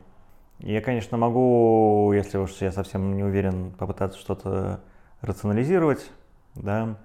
[0.60, 4.80] Я, конечно, могу, если уж я совсем не уверен, попытаться что-то
[5.22, 6.10] рационализировать,
[6.54, 6.96] да,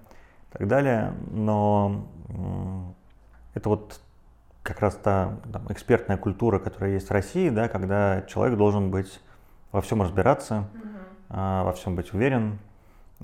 [0.51, 2.05] так далее, но
[3.53, 3.99] это вот
[4.63, 9.19] как раз та там, экспертная культура, которая есть в России, да, когда человек должен быть
[9.71, 11.63] во всем разбираться, mm-hmm.
[11.63, 12.59] во всем быть уверен,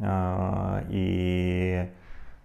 [0.01, 1.89] а, и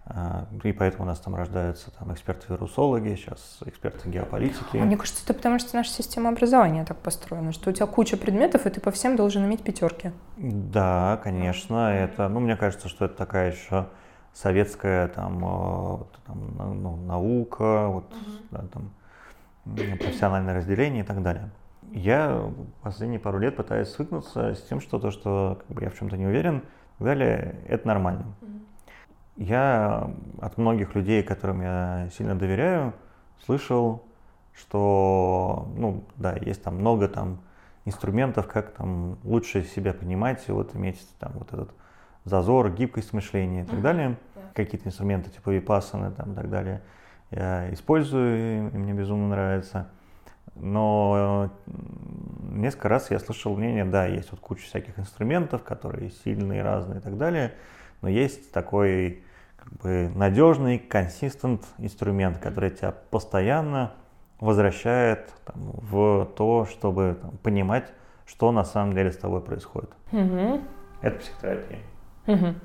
[0.05, 4.75] а, и поэтому у нас там рождаются там, эксперты-вирусологи, сейчас эксперты геополитики.
[4.75, 8.65] Мне кажется, это потому что наша система образования так построена, что у тебя куча предметов,
[8.65, 10.11] и ты по всем должен иметь пятерки.
[10.37, 11.93] Да, конечно.
[11.93, 13.87] Это, ну, мне кажется, что это такая еще
[14.33, 18.31] советская там, там ну, наука, вот, угу.
[18.51, 18.89] да, там,
[19.99, 21.49] профессиональное разделение и так далее.
[21.91, 25.97] Я последние пару лет пытаюсь свыкнуться с тем, что то, что как бы, я в
[25.97, 28.25] чем-то не уверен, и так далее, это нормально.
[28.41, 28.51] Угу.
[29.37, 32.93] Я от многих людей, которым я сильно доверяю,
[33.45, 34.03] слышал,
[34.53, 37.39] что, ну, да, есть там много там
[37.85, 41.71] инструментов, как там лучше себя понимать, и вот иметь там вот этот
[42.25, 44.17] зазор, гибкость мышления и так далее.
[44.35, 44.41] Yeah.
[44.53, 46.81] Какие-то инструменты типа випассаны там и так далее.
[47.31, 49.89] я использую, и мне безумно нравится.
[50.55, 51.49] Но
[52.51, 57.01] несколько раз я слышал мнение, да, есть вот куча всяких инструментов, которые сильные, разные и
[57.01, 57.53] так далее,
[58.01, 59.23] но есть такой
[59.57, 63.93] как бы надежный, консистент инструмент, который тебя постоянно
[64.39, 67.91] возвращает там, в то, чтобы там, понимать,
[68.25, 69.89] что на самом деле с тобой происходит.
[70.11, 70.61] Угу.
[71.01, 71.79] Это психотерапия.
[72.27, 72.55] Угу.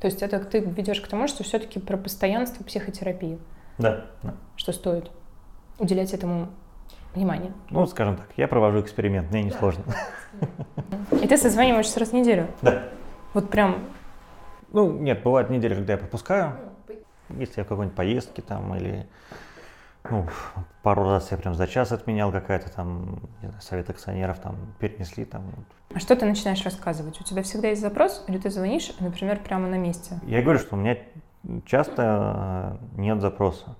[0.00, 3.38] То есть это ты ведешь к тому, что все-таки про постоянство психотерапии.
[3.78, 4.34] Да, да.
[4.56, 5.10] Что стоит
[5.78, 6.48] уделять этому
[7.14, 7.52] внимание.
[7.70, 9.84] Ну, скажем так, я провожу эксперимент, мне несложно.
[11.20, 12.48] И ты созваниваешься раз в неделю?
[12.62, 12.88] Да.
[13.34, 13.84] Вот прям...
[14.72, 16.54] Ну, нет, бывают недели, когда я пропускаю.
[17.30, 19.06] Если я в какой-нибудь поездке там или
[20.10, 20.26] ну,
[20.82, 25.24] пару раз я прям за час отменял какая-то там, не знаю, совет акционеров там перенесли
[25.24, 25.42] там.
[25.94, 27.20] А что ты начинаешь рассказывать?
[27.20, 30.18] У тебя всегда есть запрос, или ты звонишь, например, прямо на месте?
[30.24, 30.96] Я говорю, что у меня
[31.66, 33.76] часто э, нет запроса.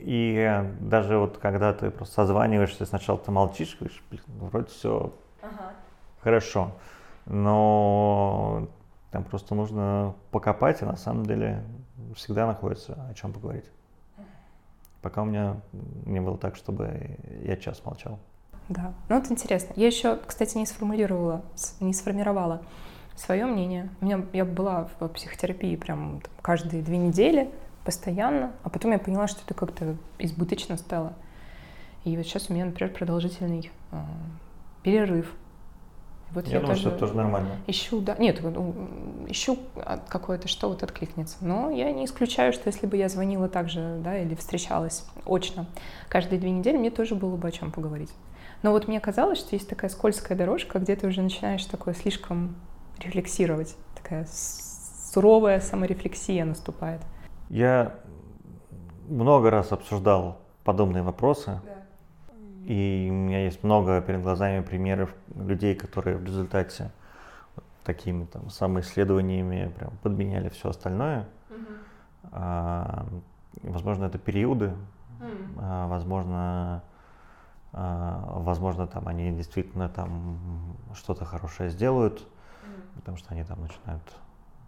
[0.00, 5.12] И даже вот когда ты просто созваниваешься, сначала ты молчишь, говоришь, блин, ну, вроде все
[5.42, 5.72] ага.
[6.22, 6.72] хорошо,
[7.26, 8.68] но
[9.10, 11.62] там просто нужно покопать, и на самом деле
[12.14, 13.66] всегда находится о чем поговорить.
[15.02, 15.60] Пока у меня
[16.06, 18.18] не было так, чтобы я час молчал.
[18.68, 19.72] Да, ну это интересно.
[19.76, 21.42] Я еще, кстати, не сформулировала,
[21.80, 22.62] не сформировала
[23.16, 23.88] свое мнение.
[24.00, 27.50] У меня я была в психотерапии прям каждые две недели
[27.84, 31.14] постоянно, а потом я поняла, что это как-то избыточно стало.
[32.04, 33.96] И вот сейчас у меня, например, продолжительный э,
[34.82, 35.34] перерыв.
[36.32, 37.56] Вот я, я думаю, что это тоже нормально.
[37.66, 38.40] Ищу, да, нет,
[39.28, 39.58] ищу
[40.08, 41.36] какое-то, что вот откликнется.
[41.40, 45.66] Но я не исключаю, что если бы я звонила так же, да, или встречалась очно
[46.08, 48.12] каждые две недели, мне тоже было бы о чем поговорить.
[48.62, 52.56] Но вот мне казалось, что есть такая скользкая дорожка, где ты уже начинаешь такое слишком
[52.98, 54.26] рефлексировать, такая
[55.12, 57.00] суровая саморефлексия наступает.
[57.48, 57.94] Я
[59.08, 61.60] много раз обсуждал подобные вопросы.
[61.64, 61.77] Да.
[62.68, 66.90] И у меня есть много перед глазами примеров людей, которые в результате
[67.82, 71.26] такими там самоисследованиями прям подменяли все остальное.
[71.48, 71.58] Угу.
[72.32, 73.06] А,
[73.62, 74.74] возможно, это периоды,
[75.18, 75.58] mm.
[75.62, 76.82] а, возможно,
[77.72, 82.96] а, возможно, там они действительно там что-то хорошее сделают, mm.
[82.96, 84.02] потому что они там начинают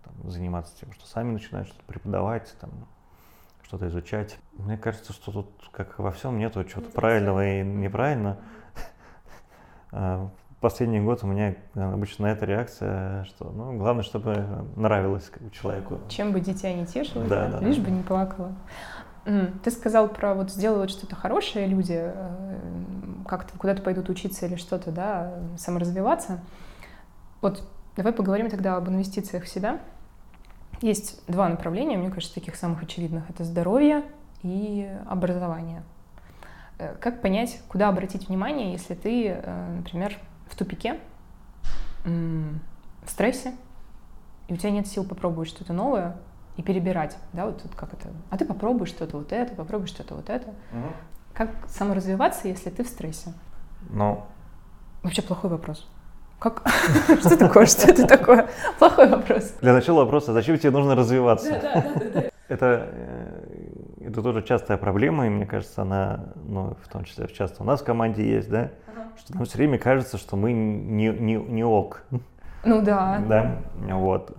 [0.04, 2.70] там, заниматься тем, что сами начинают что-то преподавать, там,
[3.70, 4.36] что-то изучать.
[4.54, 8.36] Мне кажется, что тут, как во всем, нету чего-то правильного и неправильно.
[9.92, 10.30] А,
[10.60, 15.98] последний год у меня обычно эта реакция, что ну, главное, чтобы нравилось как бы, человеку.
[16.08, 17.82] Чем бы дитя не тешилось, да, да, лишь да.
[17.82, 18.52] бы не плакало.
[19.24, 22.58] Ты сказал про вот сделать что-то хорошее люди, э,
[23.26, 26.38] как-то куда-то пойдут учиться или что-то, да, саморазвиваться.
[27.40, 29.80] Вот давай поговорим тогда об инвестициях в себя.
[30.80, 33.28] Есть два направления, мне кажется, таких самых очевидных.
[33.28, 34.04] Это здоровье
[34.42, 35.82] и образование.
[36.78, 40.16] Э, как понять, куда обратить внимание, если ты, э, например,
[40.48, 40.98] в тупике,
[42.04, 43.52] в стрессе,
[44.48, 46.16] и у тебя нет сил попробовать что-то новое
[46.56, 50.14] и перебирать, да, вот тут как это, а ты попробуй что-то вот это, попробуй что-то
[50.14, 50.48] вот это.
[50.48, 50.92] Угу.
[51.34, 53.32] Как саморазвиваться, если ты в стрессе?
[53.90, 54.24] Ну.
[55.02, 55.86] Вообще плохой вопрос.
[56.40, 56.62] Как?
[57.20, 57.66] Что такое?
[57.66, 58.48] Что это такое?
[58.78, 59.52] Плохой вопрос.
[59.60, 61.52] Для начала вопроса, зачем тебе нужно развиваться?
[62.48, 67.62] Это, э, это тоже частая проблема, и мне кажется, она, ну, в том числе, часто
[67.62, 68.70] у нас в команде есть, да,
[69.18, 72.02] что нам все время кажется, что мы не, не, не ок.
[72.64, 73.22] Ну да.
[73.28, 73.58] Да,
[73.94, 74.32] вот.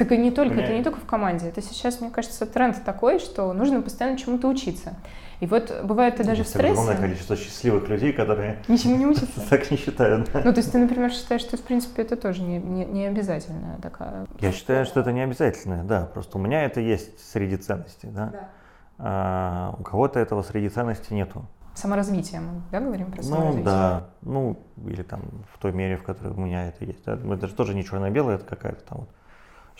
[0.00, 1.48] Так и не только, это не только в команде.
[1.48, 4.94] Это сейчас, мне кажется, тренд такой, что нужно постоянно чему-то учиться.
[5.40, 6.72] И вот бывает ты даже есть в стрессе...
[6.72, 8.62] огромное количество счастливых людей, которые...
[8.66, 9.40] Ничему не учатся.
[9.50, 10.30] Так не считают.
[10.32, 13.76] Ну, то есть ты, например, считаешь, что, в принципе, это тоже не, не, не обязательная
[13.82, 14.26] такая...
[14.40, 16.06] Я считаю, что это не обязательно, да.
[16.06, 18.26] Просто у меня это есть среди ценностей, да.
[18.32, 18.48] да.
[18.96, 21.44] А, у кого-то этого среди ценностей нету.
[21.74, 23.58] Саморазвитие, мы, да, говорим про саморазвитие?
[23.58, 24.06] Ну, да.
[24.22, 25.20] Ну, или там
[25.52, 27.04] в той мере, в которой у меня это есть.
[27.04, 27.18] Да?
[27.34, 29.08] Это же тоже не черно-белое, это какая-то там вот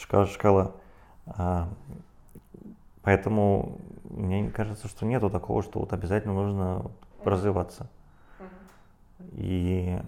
[0.00, 0.72] шкала, шкала.
[3.02, 3.78] Поэтому
[4.10, 6.90] мне кажется, что нету такого, что вот обязательно нужно
[7.24, 7.88] развиваться.
[9.32, 9.98] И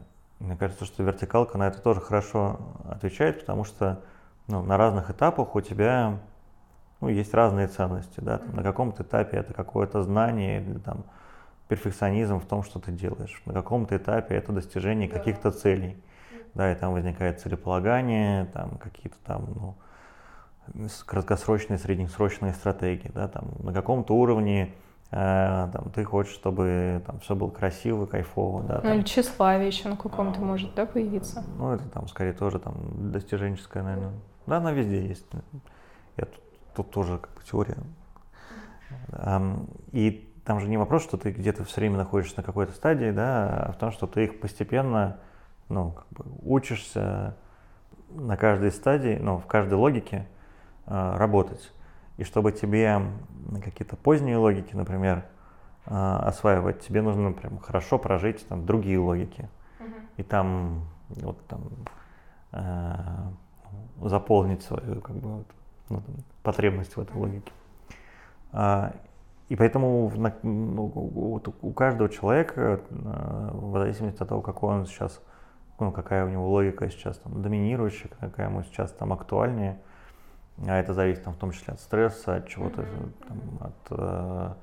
[0.40, 4.00] мне кажется, что вертикалка на это тоже хорошо отвечает, потому что
[4.48, 6.18] ну, на разных этапах у тебя
[7.00, 8.20] ну, есть разные ценности.
[8.20, 8.38] Да?
[8.38, 11.04] Там, на каком-то этапе это какое-то знание или там,
[11.68, 13.40] перфекционизм в том, что ты делаешь.
[13.46, 15.96] На каком-то этапе это достижение каких-то целей.
[16.54, 23.72] Да, и там возникает целеполагание, там какие-то там, ну, краткосрочные, среднесрочные стратегии, да, там на
[23.72, 24.74] каком-то уровне
[25.10, 28.74] э, там, ты хочешь, чтобы там все было красиво, кайфово, да.
[28.76, 28.92] Ну там.
[28.92, 31.44] или тщеславие еще на каком-то а, может, да, появиться?
[31.56, 32.74] Ну это там скорее тоже там
[33.12, 34.12] достиженческое, наверное.
[34.46, 35.26] Да, она везде есть.
[36.16, 36.42] Я тут,
[36.74, 37.78] тут тоже как бы теория
[39.92, 43.66] И там же не вопрос, что ты где-то все время находишься на какой-то стадии, да,
[43.68, 45.18] а в том, что ты их постепенно,
[45.72, 47.36] ну, как бы учишься
[48.10, 50.26] на каждой стадии, ну, в каждой логике
[50.86, 51.72] э, работать.
[52.18, 53.00] И чтобы тебе
[53.64, 55.24] какие-то поздние логики, например,
[55.86, 59.48] э, осваивать, тебе нужно прям хорошо прожить там другие логики.
[59.80, 60.02] Uh-huh.
[60.18, 61.62] И там вот там
[62.52, 62.94] э,
[64.02, 65.46] заполнить свою как бы вот,
[65.88, 66.02] ну,
[66.42, 67.52] потребность в этой логике.
[68.52, 68.92] А,
[69.48, 75.20] и поэтому ну, у каждого человека, э, в зависимости от того, какой он сейчас,
[75.78, 79.78] ну, какая у него логика сейчас там, доминирующая, какая ему сейчас там актуальнее,
[80.66, 82.86] а это зависит там, в том числе от стресса, от чего-то,
[83.26, 84.54] там, от э,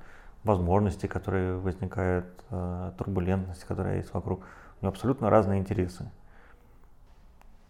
[0.44, 4.42] возможностей, которые возникают, э, турбулентности, которая есть вокруг.
[4.80, 6.10] У него абсолютно разные интересы.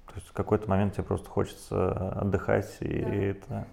[0.07, 3.13] То есть в какой-то момент тебе просто хочется отдыхать и да.
[3.13, 3.67] это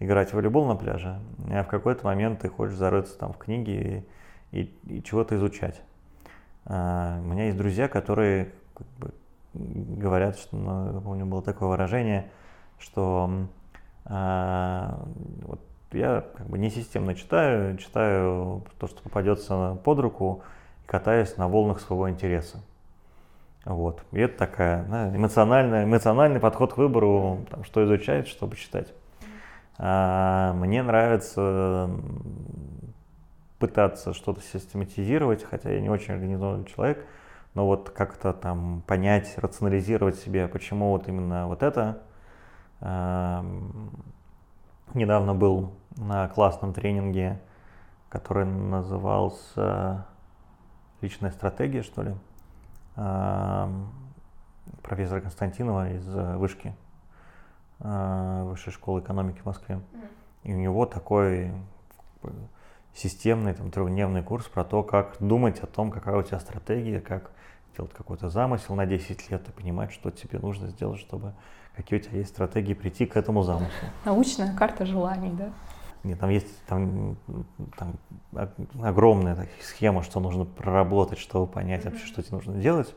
[0.00, 4.06] играть в волейбол на пляже, а в какой-то момент ты хочешь зарыться там в книги
[4.50, 5.80] и, и, и чего-то изучать.
[6.64, 8.52] А, у меня есть друзья, которые
[8.84, 9.14] как бы,
[9.54, 12.30] говорят, что, ну, я помню, было такое выражение,
[12.78, 13.30] что
[14.04, 15.06] а,
[15.42, 15.60] вот
[15.92, 20.42] я как бы не системно читаю, читаю то, что попадется под руку,
[20.84, 22.60] и катаюсь на волнах своего интереса.
[23.64, 24.02] Вот.
[24.12, 28.92] И это такая да, эмоциональная, эмоциональный подход к выбору, там, что изучать, что почитать.
[29.78, 31.90] А, мне нравится
[33.58, 37.04] пытаться что-то систематизировать, хотя я не очень организованный человек,
[37.54, 42.02] но вот как-то там понять, рационализировать себе, почему вот именно вот это.
[42.80, 43.44] А,
[44.94, 47.40] недавно был на классном тренинге,
[48.08, 50.06] который назывался
[51.00, 52.14] «Личная стратегия», что ли,
[52.96, 53.70] а,
[54.82, 56.74] профессора Константинова из Вышки.
[57.82, 59.80] Э, высшей школы экономики в Москве.
[60.42, 61.50] И у него такой
[62.94, 67.30] системный там, трехдневный курс про то, как думать о том, какая у тебя стратегия, как
[67.76, 71.34] делать какой-то замысел на 10 лет и понимать, что тебе нужно сделать, чтобы
[71.74, 73.88] какие у тебя есть стратегии прийти к этому замыслу.
[74.04, 75.52] Научная карта желаний, да?
[76.02, 77.16] Нет, там есть там,
[77.76, 77.94] там
[78.82, 82.94] огромная так, схема, что нужно проработать, чтобы понять вообще, что тебе нужно делать.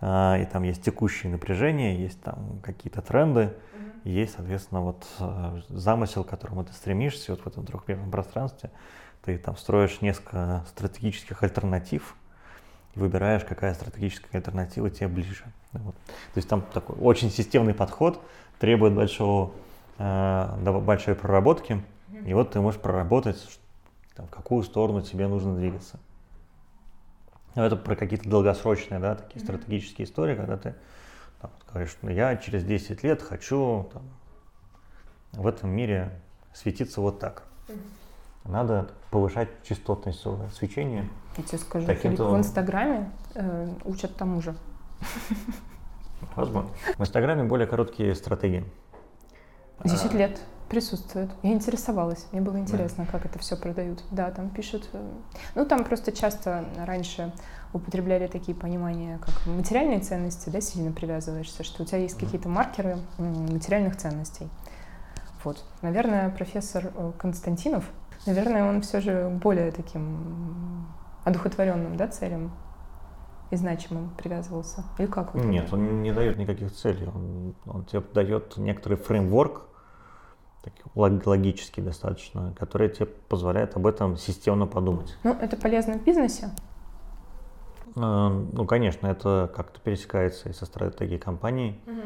[0.00, 3.54] А, и там есть текущие напряжения, есть там какие-то тренды,
[4.04, 8.70] есть, соответственно, вот э, замысел, к которому ты стремишься, вот в этом трехмерном пространстве,
[9.26, 12.14] ты там строишь несколько стратегических альтернатив,
[12.94, 15.44] и выбираешь, какая стратегическая альтернатива тебе ближе.
[15.72, 15.96] Вот.
[15.96, 18.20] То есть там такой очень системный подход,
[18.60, 19.52] требует большого,
[19.98, 21.82] э, большой проработки,
[22.24, 23.58] и вот ты можешь проработать,
[24.14, 25.98] там, в какую сторону тебе нужно двигаться.
[27.56, 30.74] Но это про какие-то долгосрочные, да, такие стратегические истории, когда ты
[31.40, 34.02] там, говоришь, ну, я через 10 лет хочу там,
[35.32, 36.12] в этом мире
[36.54, 37.42] светиться вот так.
[38.48, 41.08] Надо повышать частотность свечения.
[41.36, 44.54] Я тебе скажу, Филипп, в Инстаграме э, учат тому же.
[46.34, 46.70] Возможно.
[46.96, 48.64] В Инстаграме более короткие стратегии.
[49.84, 50.18] Десять а...
[50.18, 51.30] лет присутствует.
[51.42, 53.12] Я интересовалась, мне было интересно, да.
[53.12, 54.02] как это все продают.
[54.10, 54.88] Да, там пишут.
[54.92, 55.10] Э,
[55.54, 57.32] ну, там просто часто раньше
[57.72, 62.98] употребляли такие понимания, как материальные ценности, да, сильно привязываешься, что у тебя есть какие-то маркеры
[63.18, 64.48] материальных ценностей.
[65.44, 65.62] Вот.
[65.82, 67.84] Наверное, профессор э, Константинов,
[68.24, 70.86] наверное, он все же более таким
[71.24, 72.52] одухотворенным, да, целям
[73.50, 74.84] и значимым привязывался?
[74.98, 75.34] Или как?
[75.34, 75.74] Вот Нет, это?
[75.74, 77.08] он не дает никаких целей.
[77.08, 79.62] Он, он тебе дает некоторый фреймворк,
[80.94, 85.16] логический достаточно, который тебе позволяет об этом системно подумать.
[85.22, 86.50] Ну, это полезно в бизнесе?
[87.96, 91.80] А, ну, конечно, это как-то пересекается и со стратегией компании.
[91.86, 92.02] Угу.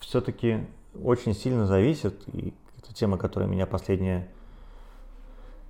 [0.00, 0.66] Все-таки
[1.02, 4.28] очень сильно зависит, и это тема, которая меня последнее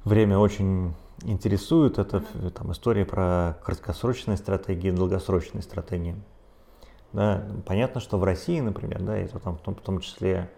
[0.04, 2.22] время очень интересует, это
[2.54, 6.16] там, история про краткосрочные стратегии и долгосрочные стратегии.
[7.12, 10.50] Да, понятно, что в России, например, да, это там, в, том, в том числе,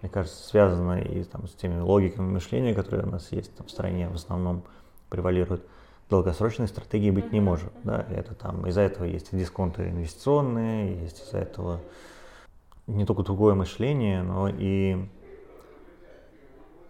[0.00, 3.70] мне кажется, связано и там, с теми логиками мышления, которые у нас есть там, в
[3.70, 4.62] стране в основном
[5.10, 5.66] превалируют
[6.08, 7.72] долгосрочной стратегии быть не может.
[7.82, 8.06] Да?
[8.10, 11.80] Это там из-за этого есть и дисконты инвестиционные, есть из-за этого
[12.86, 15.08] не только другое мышление, но и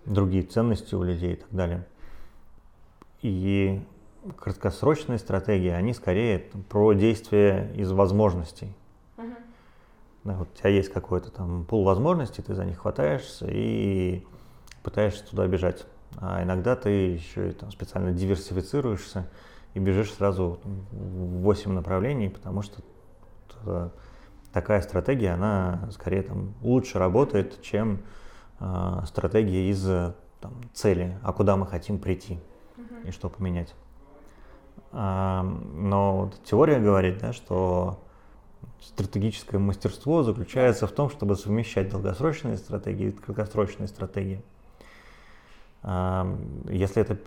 [0.05, 1.87] другие ценности у людей и так далее.
[3.29, 3.83] И
[4.39, 8.73] краткосрочные стратегии, они скорее про действия из возможностей.
[9.17, 9.35] Uh-huh.
[10.23, 14.25] Да, вот у тебя есть какой-то там пул возможностей, ты за них хватаешься и
[14.85, 15.87] пытаешься туда бежать.
[16.19, 19.29] А иногда ты еще и там специально диверсифицируешься
[19.75, 20.61] и бежишь сразу
[20.93, 22.81] в 8 направлений, потому что
[24.53, 28.03] такая стратегия, она скорее там лучше работает, чем
[28.61, 29.85] э, стратегия из
[30.41, 32.39] там, цели, а куда мы хотим прийти
[33.05, 33.75] и что поменять.
[34.93, 38.01] А, но вот теория говорит, да, что
[38.81, 44.43] стратегическое мастерство заключается в том, чтобы совмещать долгосрочные стратегии и краткосрочные стратегии.
[45.83, 46.27] А,
[46.69, 47.19] если это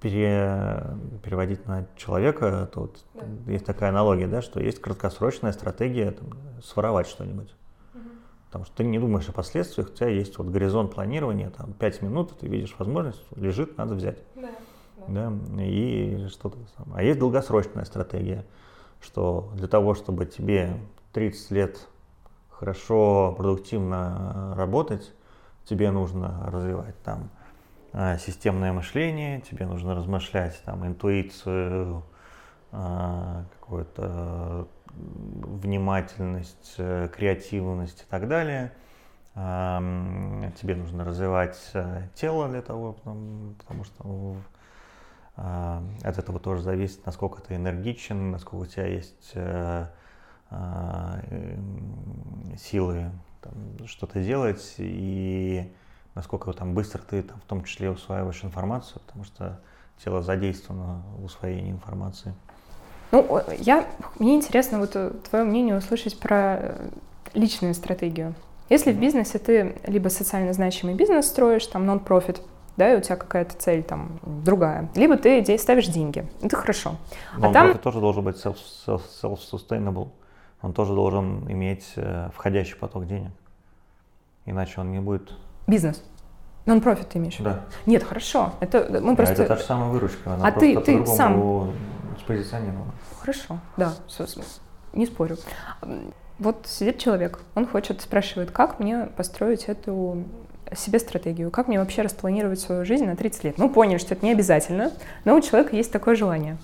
[0.00, 3.52] пере, переводить на человека, то вот да.
[3.52, 6.30] есть такая аналогия, да, что есть краткосрочная стратегия там,
[6.62, 7.54] своровать что-нибудь.
[7.94, 8.02] Угу.
[8.46, 12.02] Потому что ты не думаешь о последствиях, у тебя есть вот горизонт планирования, там 5
[12.02, 14.18] минут, ты видишь возможность, лежит, надо взять.
[14.34, 14.50] Да,
[15.08, 15.32] да.
[15.62, 16.58] и что-то
[16.94, 18.44] А есть долгосрочная стратегия,
[19.00, 20.76] что для того, чтобы тебе
[21.12, 21.88] 30 лет
[22.50, 25.12] хорошо, продуктивно работать,
[25.64, 27.30] тебе нужно развивать там
[27.92, 32.02] а, системное мышление, тебе нужно размышлять там интуицию,
[32.70, 38.72] а, какую-то внимательность, э, креативность и так далее.
[39.34, 44.36] Тебе нужно развивать э, тело для того, потому что
[45.34, 49.86] от этого тоже зависит, насколько ты энергичен, насколько у тебя есть э,
[52.58, 53.10] силы
[53.86, 55.72] что-то делать и
[56.14, 59.60] насколько там быстро ты там, в том числе усваиваешь информацию, потому что
[60.04, 62.34] тело задействовано в усвоении информации.
[63.10, 63.86] Ну, я,
[64.18, 66.88] мне интересно вот э, твое мнение услышать про э,
[67.34, 68.34] личную стратегию.
[68.70, 72.40] Если в бизнесе ты либо социально значимый бизнес строишь, там нон-профит,
[72.76, 76.96] да, и у тебя какая-то цель там другая, либо ты ставишь деньги, это хорошо.
[77.36, 80.08] Но а там тоже должен быть self-sustainable,
[80.60, 83.32] он тоже должен иметь э, входящий поток денег,
[84.46, 85.32] иначе он не будет
[85.66, 86.02] Бизнес.
[86.66, 87.36] Non-profit ты имеешь?
[87.38, 87.60] Да.
[87.86, 88.52] Нет, хорошо.
[88.60, 89.34] Это мы просто.
[89.34, 90.34] А это та же самая выручка.
[90.34, 91.72] Она а ты, ты сам.
[92.20, 92.92] Спозиционирована.
[93.20, 93.94] Хорошо, да,
[94.92, 95.36] не спорю.
[96.38, 100.24] Вот сидит человек, он хочет, спрашивает, как мне построить эту
[100.76, 103.58] себе стратегию, как мне вообще распланировать свою жизнь на 30 лет.
[103.58, 104.92] Ну, поняли, что это не обязательно,
[105.24, 106.56] но у человека есть такое желание.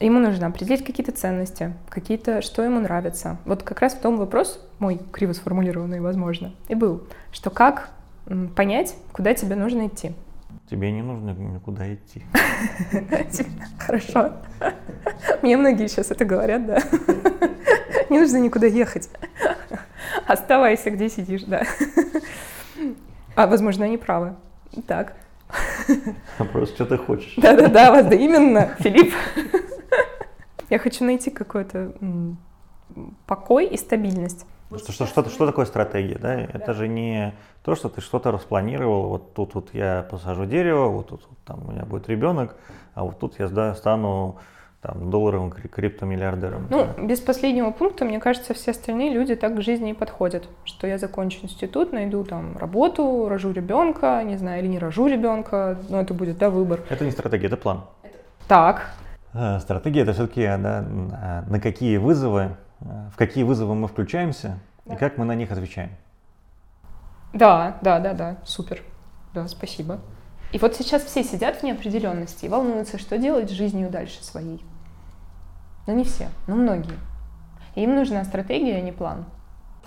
[0.00, 3.36] Ему нужно определить какие-то ценности, какие-то, что ему нравится.
[3.44, 7.90] Вот как раз в том вопрос, мой криво сформулированный, возможно, и был, что как
[8.56, 10.12] понять, куда тебе нужно идти.
[10.70, 12.22] Тебе не нужно никуда идти.
[13.78, 14.32] Хорошо.
[15.42, 16.78] Мне многие сейчас это говорят, да.
[18.08, 19.08] Не нужно никуда ехать.
[20.26, 21.64] Оставайся, где сидишь, да.
[23.34, 24.34] А, возможно, они правы.
[24.86, 25.14] Так.
[26.52, 27.34] Просто что ты хочешь.
[27.36, 29.12] Да-да-да, да, именно, Филипп.
[30.68, 31.92] Я хочу найти какой-то
[33.26, 34.46] покой и стабильность.
[34.76, 36.18] Что, что, что, что такое стратегия?
[36.18, 36.36] Да?
[36.36, 36.42] да?
[36.52, 39.08] Это же не то, что ты что-то распланировал.
[39.08, 42.54] Вот тут вот я посажу дерево, вот тут вот, там у меня будет ребенок,
[42.94, 44.38] а вот тут я стану
[44.82, 46.66] там, долларовым криптомиллиардером.
[46.70, 47.02] Ну, да.
[47.02, 50.48] без последнего пункта, мне кажется, все остальные люди так к жизни и подходят.
[50.64, 55.78] Что я закончу институт, найду там работу, рожу ребенка, не знаю, или не рожу ребенка,
[55.88, 56.80] но это будет, да, выбор.
[56.88, 57.82] Это не стратегия, это план.
[58.48, 58.94] Так,
[59.32, 64.94] Э, стратегия это все-таки да, на какие вызовы, э, в какие вызовы мы включаемся да.
[64.94, 65.90] и как мы на них отвечаем.
[67.32, 68.82] Да, да, да, да, супер.
[69.32, 70.00] Да, спасибо.
[70.52, 74.64] И вот сейчас все сидят в неопределенности и волнуются, что делать с жизнью дальше своей.
[75.86, 76.98] Но не все, но многие.
[77.74, 79.24] И им нужна стратегия, а не план.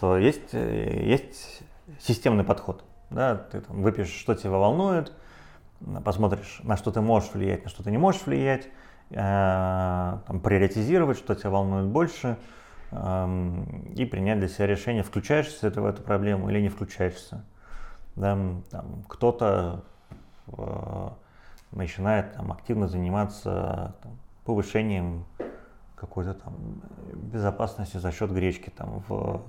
[0.02, 1.64] Есть, э, есть
[2.00, 2.84] системный подход.
[3.10, 3.36] Да?
[3.36, 5.14] Ты там выпишешь, что тебя волнует,
[6.04, 8.68] посмотришь, на что ты можешь влиять, на что ты не можешь влиять,
[9.16, 12.38] Э, там, приоритизировать, что тебя волнует больше,
[12.92, 17.46] эм, и принять для себя решение, включаешься ты в эту проблему или не включаешься.
[18.16, 18.36] Да,
[18.72, 19.93] там, кто-то э,
[21.72, 25.26] начинает там, активно заниматься там, повышением
[25.96, 26.54] какой-то там
[27.14, 29.42] безопасности за счет гречки там в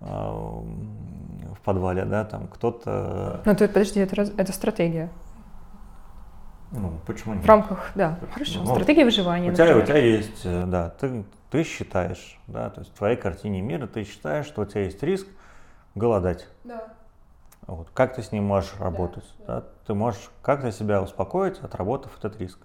[0.00, 3.40] э, в подвале, да, там кто-то.
[3.44, 5.10] Ну, то подожди, это, это стратегия.
[6.72, 7.44] Ну, почему нет?
[7.44, 8.60] В рамках, да, хорошо.
[8.62, 9.50] Ну, Стратегия выживания.
[9.50, 13.16] У тебя, у тебя есть, э, да, ты, ты считаешь, да, то есть в твоей
[13.16, 15.26] картине мира ты считаешь, что у тебя есть риск
[15.94, 16.46] голодать.
[16.64, 16.84] Да.
[17.66, 17.88] Вот.
[17.94, 19.24] Как ты с ним можешь работать?
[19.46, 19.66] Да, да.
[19.86, 22.58] Ты можешь как-то себя успокоить, отработав этот риск.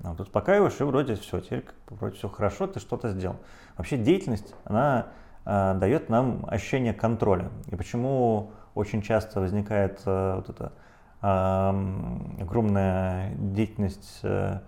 [0.00, 3.36] Ну, вот, успокаиваешь, и вроде все, теперь вроде все хорошо, ты что-то сделал.
[3.78, 5.06] Вообще деятельность, она
[5.46, 7.50] э, дает нам ощущение контроля.
[7.68, 10.72] И почему очень часто возникает э, вот это
[11.20, 14.60] огромная деятельность э,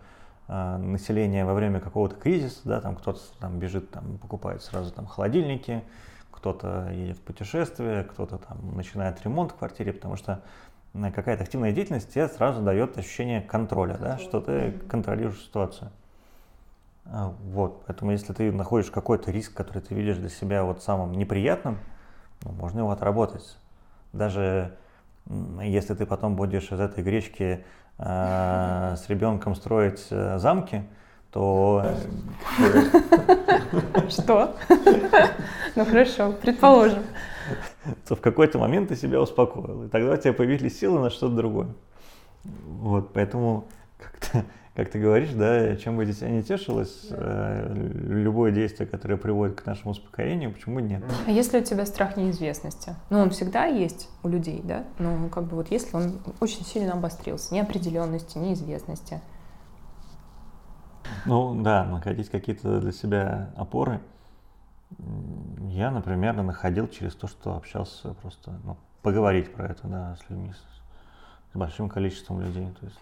[0.49, 5.07] э, населения во время какого-то кризиса, да, там кто-то там бежит, там покупает сразу там
[5.07, 5.85] холодильники,
[6.33, 10.43] кто-то едет в путешествие, кто-то там начинает ремонт в квартире, потому что
[10.95, 15.91] какая-то активная деятельность тебе сразу дает ощущение контроля, да, что ты контролируешь ситуацию.
[17.07, 21.12] А, вот, поэтому если ты находишь какой-то риск, который ты видишь для себя вот самым
[21.12, 21.78] неприятным,
[22.45, 23.57] ну, можно его отработать.
[24.12, 24.76] Даже
[25.62, 27.64] Если ты потом будешь из этой гречки
[27.99, 30.84] э, с ребенком строить э, замки,
[31.32, 31.84] то...
[34.09, 34.57] Что?
[35.74, 37.05] Ну хорошо, предположим.
[38.09, 41.35] То в какой-то момент ты себя успокоил, и тогда у тебя появились силы на что-то
[41.35, 41.69] другое.
[42.45, 43.69] Вот, поэтому
[43.99, 44.45] как-то
[44.79, 47.75] как ты говоришь, да, чем бы дитя не тешилось, э,
[48.07, 51.03] любое действие, которое приводит к нашему успокоению, почему нет?
[51.27, 52.95] А если у тебя страх неизвестности?
[53.11, 54.85] Ну, он всегда есть у людей, да?
[55.01, 59.21] Ну, как бы вот если он очень сильно обострился, неопределенности, неизвестности.
[61.27, 63.99] Ну, да, находить какие-то для себя опоры.
[65.68, 70.53] Я, например, находил через то, что общался просто, ну, поговорить про это, да, с людьми,
[70.53, 72.70] с, с большим количеством людей.
[72.80, 72.99] То есть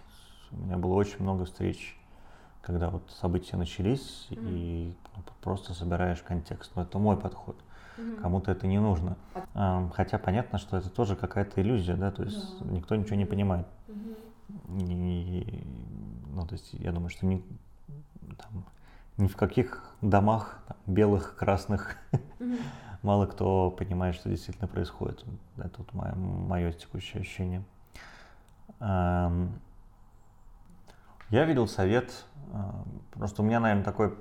[0.52, 1.98] у меня было очень много встреч,
[2.62, 4.48] когда вот события начались, mm-hmm.
[4.50, 6.72] и ну, просто собираешь контекст.
[6.74, 7.56] Но это мой подход.
[7.96, 8.20] Mm-hmm.
[8.20, 9.16] Кому-то это не нужно.
[9.54, 12.72] А, хотя понятно, что это тоже какая-то иллюзия, да, то есть yeah.
[12.72, 13.66] никто ничего не понимает.
[13.88, 14.90] Mm-hmm.
[14.90, 15.66] И,
[16.34, 17.42] ну, то есть я думаю, что ни,
[18.36, 18.64] там,
[19.16, 22.60] ни в каких домах белых, красных mm-hmm.
[23.02, 25.24] мало кто понимает, что действительно происходит.
[25.56, 27.64] Это вот мое, мое текущее ощущение.
[28.80, 29.32] Я
[31.44, 34.16] видел совет, а, просто у меня, наверное, такой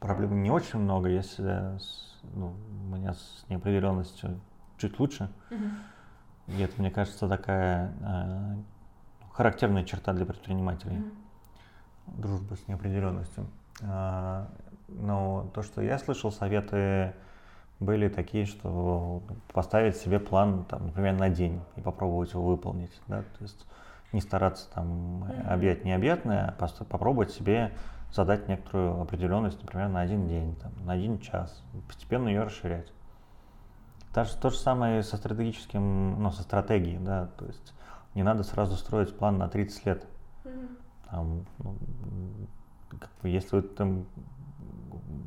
[0.00, 1.78] проблемы не очень много, если
[2.34, 2.54] ну,
[2.90, 4.40] у меня с неопределенностью
[4.78, 5.30] чуть лучше.
[5.50, 5.70] Mm-hmm.
[6.48, 8.56] И это, мне кажется, такая э,
[9.32, 10.96] характерная черта для предпринимателей.
[10.96, 12.20] Mm-hmm.
[12.20, 13.46] Дружба с неопределенностью.
[14.94, 17.14] Но то, что я слышал, советы
[17.80, 19.22] были такие, что
[19.52, 22.92] поставить себе план, там, например, на день и попробовать его выполнить.
[23.08, 23.22] Да?
[23.22, 23.66] То есть
[24.12, 27.72] не стараться там объять необъятное, а попробовать себе
[28.12, 32.92] задать некоторую определенность, например, на один день, там, на один час, постепенно ее расширять.
[34.14, 37.74] То, то же самое со стратегическим, ну, со стратегией, да, то есть
[38.14, 40.06] не надо сразу строить план на 30 лет.
[41.10, 41.76] Там, ну,
[42.88, 44.06] как бы, если ты, там,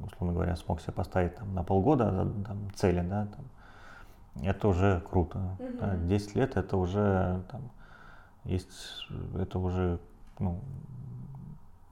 [0.05, 2.11] условно говоря, смог себе поставить там, на полгода
[2.45, 5.39] там, цели, да, там, это уже круто.
[5.59, 5.79] Mm-hmm.
[5.79, 7.61] Да, 10 лет это уже там,
[8.43, 9.07] есть
[9.37, 9.99] это уже
[10.39, 10.59] ну,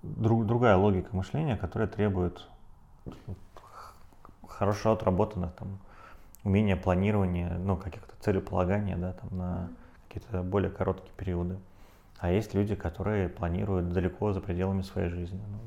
[0.03, 2.47] друг, другая логика мышления, которая требует
[4.47, 5.79] хорошо отработанных там
[6.43, 9.69] умения планирования, ну, каких-то целеполагания, да, там на
[10.07, 11.57] какие-то более короткие периоды.
[12.19, 15.41] А есть люди, которые планируют далеко за пределами своей жизни.
[15.47, 15.57] Ну,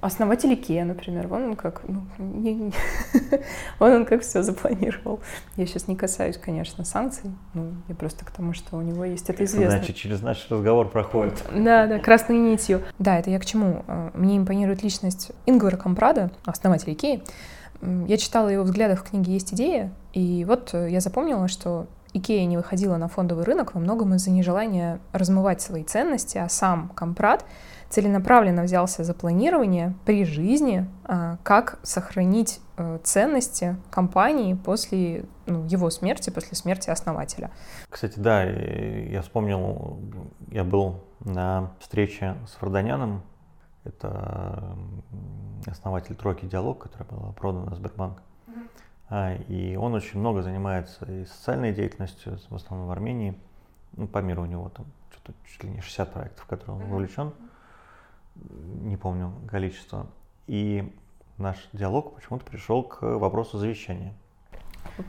[0.00, 2.72] основатель Икея, например, вон он как, ну, не, не,
[3.78, 5.20] вон он как все запланировал.
[5.56, 9.28] Я сейчас не касаюсь, конечно, санкций, ну, я просто к тому, что у него есть
[9.30, 9.78] это известно.
[9.78, 11.42] Значит, через наш разговор проходит.
[11.54, 12.82] Да, да, красной нитью.
[12.98, 13.84] Да, это я к чему?
[13.86, 17.22] А, мне импонирует личность Ингвара Компрада, основателя Икеи.
[17.82, 21.86] Я читала его взглядах в книге «Есть идея», и вот э, я запомнила, что
[22.16, 26.88] Икея не выходила на фондовый рынок во многом из-за нежелания размывать свои ценности, а сам
[26.94, 27.44] Компрад—
[27.88, 35.90] целенаправленно взялся за планирование при жизни, а, как сохранить э, ценности компании после ну, его
[35.90, 37.50] смерти, после смерти основателя.
[37.88, 40.00] Кстати, да, я вспомнил,
[40.48, 43.22] я был на встрече с Варданяном,
[43.84, 44.76] это
[45.66, 48.20] основатель тройки «Диалог», которая была продана Сбербанк.
[49.10, 49.46] Mm-hmm.
[49.48, 53.38] И он очень много занимается и социальной деятельностью, в основном в Армении.
[53.92, 56.90] Ну, по миру у него там что-то чуть ли не 60 проектов, в которые он
[56.90, 57.32] вовлечен.
[58.82, 60.06] Не помню количество.
[60.46, 60.92] И
[61.38, 64.12] наш диалог почему-то пришел к вопросу завещания.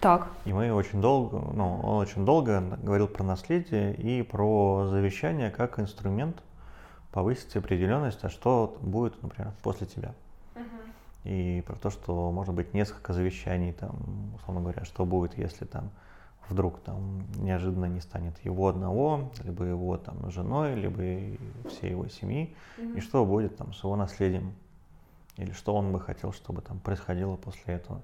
[0.02, 0.28] Так.
[0.46, 5.80] И мы очень долго, ну, он очень долго говорил про наследие и про завещание как
[5.80, 6.42] инструмент
[7.12, 10.14] повысить определенность, а что будет, например, после тебя.
[11.24, 15.90] И про то, что может быть несколько завещаний, там, условно говоря, что будет, если там
[16.50, 21.00] вдруг там неожиданно не станет его одного, либо его там женой, либо
[21.70, 22.98] всей его семьи, mm-hmm.
[22.98, 24.54] и что будет там с его наследием,
[25.36, 28.02] или что он бы хотел, чтобы там происходило после этого.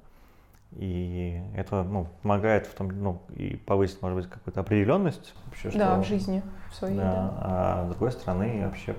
[0.76, 6.00] И это ну, помогает в том, ну, и повысить, может быть, какую-то определенность вообще, да,
[6.00, 6.42] в жизни
[6.74, 7.38] своей, да, да.
[7.42, 8.96] А с другой стороны, вообще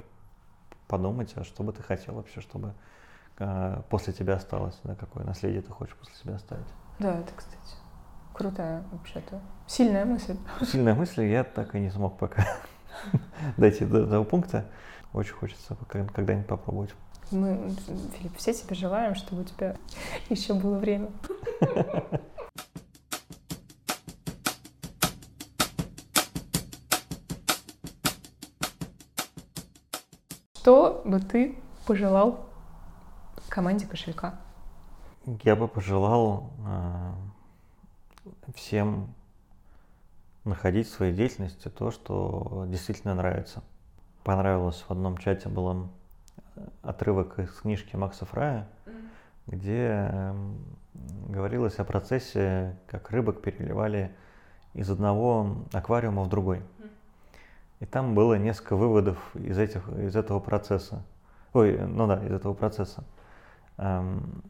[0.87, 2.75] подумать, а что бы ты хотел вообще, чтобы
[3.91, 6.67] после тебя осталось, да, какое наследие ты хочешь после себя оставить.
[6.99, 7.57] Да, это, кстати,
[8.35, 9.41] Крутая вообще-то.
[9.69, 10.37] Сильная мысль.
[10.61, 12.45] Сильная мысль, я так и не смог пока
[13.57, 14.67] дойти до того пункта.
[15.13, 16.95] Очень хочется когда-нибудь попробовать.
[17.31, 17.73] Мы,
[18.19, 19.77] Филипп, все тебе желаем, чтобы у тебя
[20.31, 21.11] еще было время.
[30.59, 31.57] Что бы ты
[31.87, 32.49] пожелал
[33.55, 34.35] команде кошелька?
[35.45, 37.15] Я бы пожелал а,
[38.57, 39.15] всем
[40.43, 43.63] находить в своей деятельности то, что действительно нравится.
[44.25, 45.89] Понравилось в одном чате был
[46.83, 48.67] отрывок из книжки Макса Фрая,
[49.47, 50.59] где эм,
[51.29, 54.15] говорилось о процессе, как рыбок переливали
[54.73, 56.61] из одного аквариума в другой.
[57.79, 61.05] И там было несколько выводов из, этих, из этого процесса.
[61.53, 63.05] Ой, ну да, из этого процесса.
[63.77, 64.43] Эм,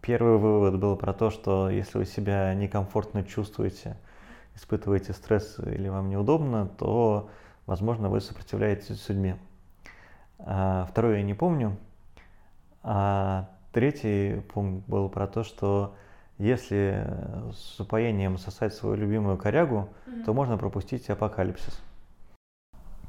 [0.00, 3.96] первый вывод был про то, что если вы себя некомфортно чувствуете,
[4.54, 7.30] испытываете стресс или вам неудобно, то,
[7.66, 9.36] возможно, вы сопротивляетесь судьбе.
[10.38, 11.76] А второе я не помню.
[12.82, 15.94] А третий пункт был про то, что
[16.38, 17.06] если
[17.52, 20.24] с упоением сосать свою любимую корягу, mm-hmm.
[20.24, 21.80] то можно пропустить апокалипсис.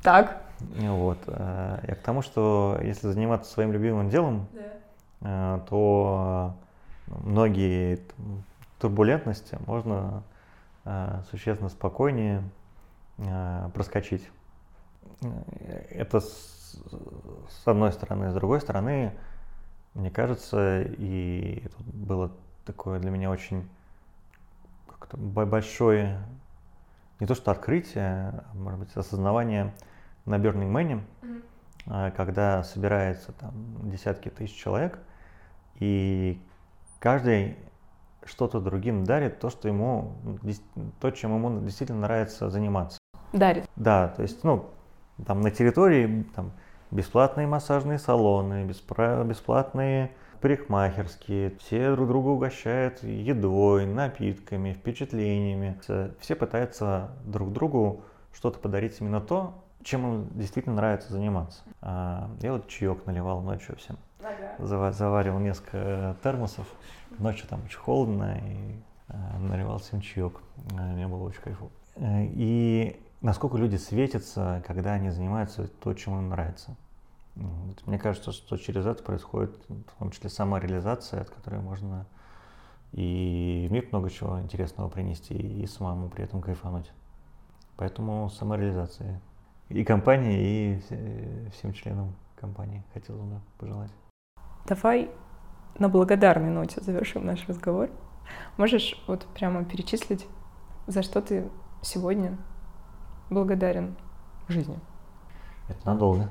[0.02, 0.42] Так.
[0.60, 1.20] Вот.
[1.28, 4.62] Э, я к тому, что если заниматься своим любимым делом, да.
[5.20, 6.56] То
[7.08, 8.00] многие
[8.80, 10.24] турбулентности можно
[10.86, 12.44] э, существенно спокойнее
[13.18, 14.30] э, проскочить.
[15.90, 18.30] Это с одной стороны.
[18.32, 19.14] С другой стороны,
[19.94, 22.32] мне кажется, и тут было
[22.66, 23.68] такое для меня очень
[25.14, 26.20] большое,
[27.20, 29.74] не то что открытие, а может быть осознавание
[30.26, 31.44] на Burning Man, mm-hmm.
[32.16, 33.54] Когда собирается там
[33.90, 35.00] десятки тысяч человек,
[35.80, 36.42] и
[37.00, 37.58] каждый
[38.26, 40.16] что-то другим дарит, то, что ему,
[41.00, 43.00] то, чем ему действительно нравится заниматься.
[43.32, 43.70] Дарит.
[43.76, 44.70] Да, то есть, ну,
[45.26, 46.52] там на территории там,
[46.92, 50.12] бесплатные массажные салоны, бесплатные
[50.42, 55.80] парикмахерские, все друг друга угощают едой, напитками, впечатлениями.
[56.20, 61.62] Все пытаются друг другу что-то подарить именно то, чем им действительно нравится заниматься.
[61.82, 63.98] А, я вот чаек наливал ночью всем.
[64.20, 64.92] Ага.
[64.92, 66.68] Заваривал несколько термосов.
[67.20, 68.76] Ночью там очень холодно, и
[69.08, 70.42] а, наливал всем чаек.
[70.78, 71.72] А, мне было очень кайфово.
[71.96, 76.76] Э, и насколько люди светятся, когда они занимаются то, чем им нравится.
[77.86, 82.06] Мне кажется, что через это происходит в том числе самореализация, от которой можно
[82.92, 86.92] и в мир много чего интересного принести, и самому при этом кайфануть.
[87.78, 89.22] Поэтому самореализация
[89.70, 93.92] и компании, и всем членам компании хотелось бы пожелать.
[94.66, 95.10] Давай
[95.80, 97.90] на благодарной ноте завершим наш разговор.
[98.58, 100.28] Можешь вот прямо перечислить,
[100.88, 101.50] за что ты
[101.82, 102.38] сегодня
[103.30, 103.96] благодарен
[104.48, 104.80] жизни?
[105.70, 106.30] Это надолго.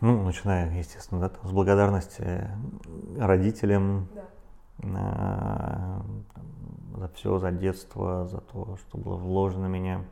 [0.00, 2.50] Ну, начиная, естественно, да, с благодарности
[3.16, 4.08] родителям
[6.96, 10.04] за все, за детство, за то, что было вложено в меня.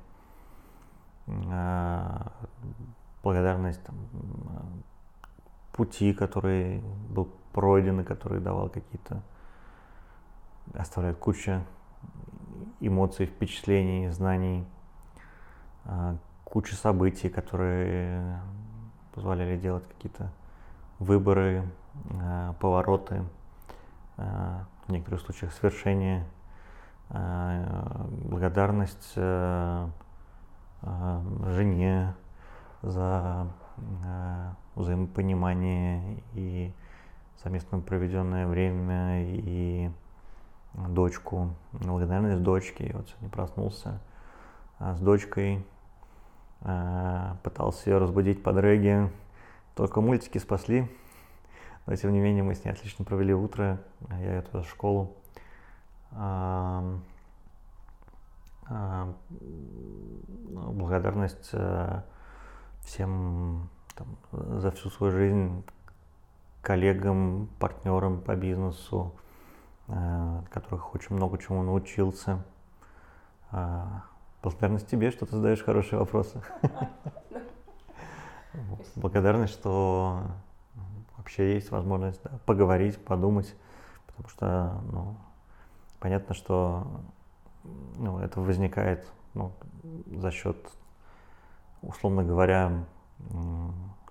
[1.50, 2.32] А,
[3.22, 3.96] благодарность там,
[5.72, 9.22] пути, который был пройден и который давал какие-то,
[10.74, 11.62] оставляет кучу
[12.80, 14.66] эмоций, впечатлений, знаний,
[15.84, 18.40] а, куча событий, которые
[19.14, 20.32] позволяли делать какие-то
[20.98, 21.68] выборы,
[22.60, 23.24] повороты,
[24.16, 26.24] в некоторых случаях свершения,
[27.08, 29.88] благодарность Э,
[30.82, 32.14] жене
[32.82, 36.72] за э, взаимопонимание и
[37.42, 39.90] совместно проведенное время и
[40.74, 42.92] дочку, благодарность дочке.
[42.94, 44.00] вот сегодня проснулся
[44.78, 45.64] э, с дочкой,
[47.42, 49.10] пытался ее разбудить под регги.
[49.74, 50.90] Только мультики спасли,
[51.86, 53.80] но тем не менее мы с ней отлично провели утро.
[54.10, 55.16] Я ее туда в школу.
[58.72, 59.12] А,
[60.48, 62.02] благодарность э,
[62.82, 64.16] всем там,
[64.60, 65.64] за всю свою жизнь
[66.62, 69.12] коллегам, партнерам по бизнесу,
[69.88, 72.44] э, которых очень много чему научился.
[73.50, 74.04] А,
[74.40, 76.40] благодарность тебе, что ты задаешь хорошие вопросы.
[78.94, 80.22] Благодарность, что
[81.16, 83.52] вообще есть возможность да, поговорить, подумать,
[84.06, 85.16] потому что ну,
[85.98, 86.86] понятно, что
[87.64, 89.52] ну, это возникает ну,
[90.06, 90.56] за счет,
[91.82, 92.84] условно говоря,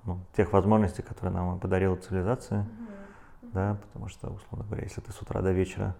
[0.05, 3.49] ну, тех возможностей, которые нам подарила цивилизация, mm-hmm.
[3.53, 5.95] да, потому что, условно говоря, если ты с утра до вечера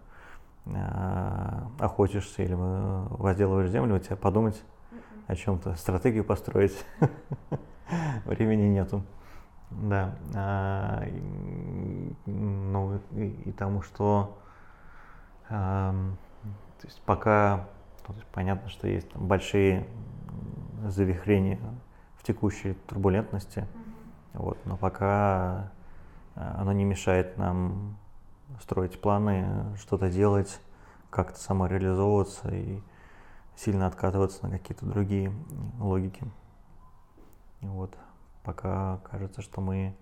[0.65, 5.23] э, охотишься или возделываешь землю, у тебя подумать mm-hmm.
[5.27, 6.85] о чем-то, стратегию построить,
[8.25, 9.03] времени нету.
[9.71, 11.03] Да, а,
[12.25, 14.35] ну и, и тому, что
[16.79, 17.67] то есть пока
[18.09, 19.85] ну, то есть понятно, что есть там большие
[20.87, 21.59] завихрения
[22.17, 24.39] в текущей турбулентности, mm-hmm.
[24.39, 25.71] вот, но пока
[26.35, 27.97] э, оно не мешает нам
[28.61, 30.59] строить планы, что-то делать,
[31.09, 32.81] как-то самореализовываться и
[33.55, 35.31] сильно откатываться на какие-то другие
[35.79, 36.23] логики.
[37.61, 37.95] Вот.
[38.43, 39.95] Пока кажется, что мы,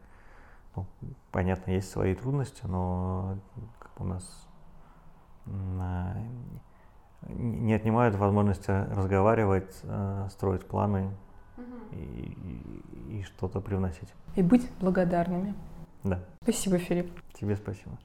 [0.76, 0.86] ну,
[1.32, 3.38] понятно, есть свои трудности, но
[3.98, 4.48] у нас
[7.28, 11.12] не отнимают возможности разговаривать, э, строить планы
[11.92, 14.14] и, и, и что-то привносить.
[14.36, 15.54] И быть благодарными.
[16.04, 16.20] Да.
[16.44, 17.12] Спасибо, Филипп.
[17.34, 17.98] Тебе спасибо.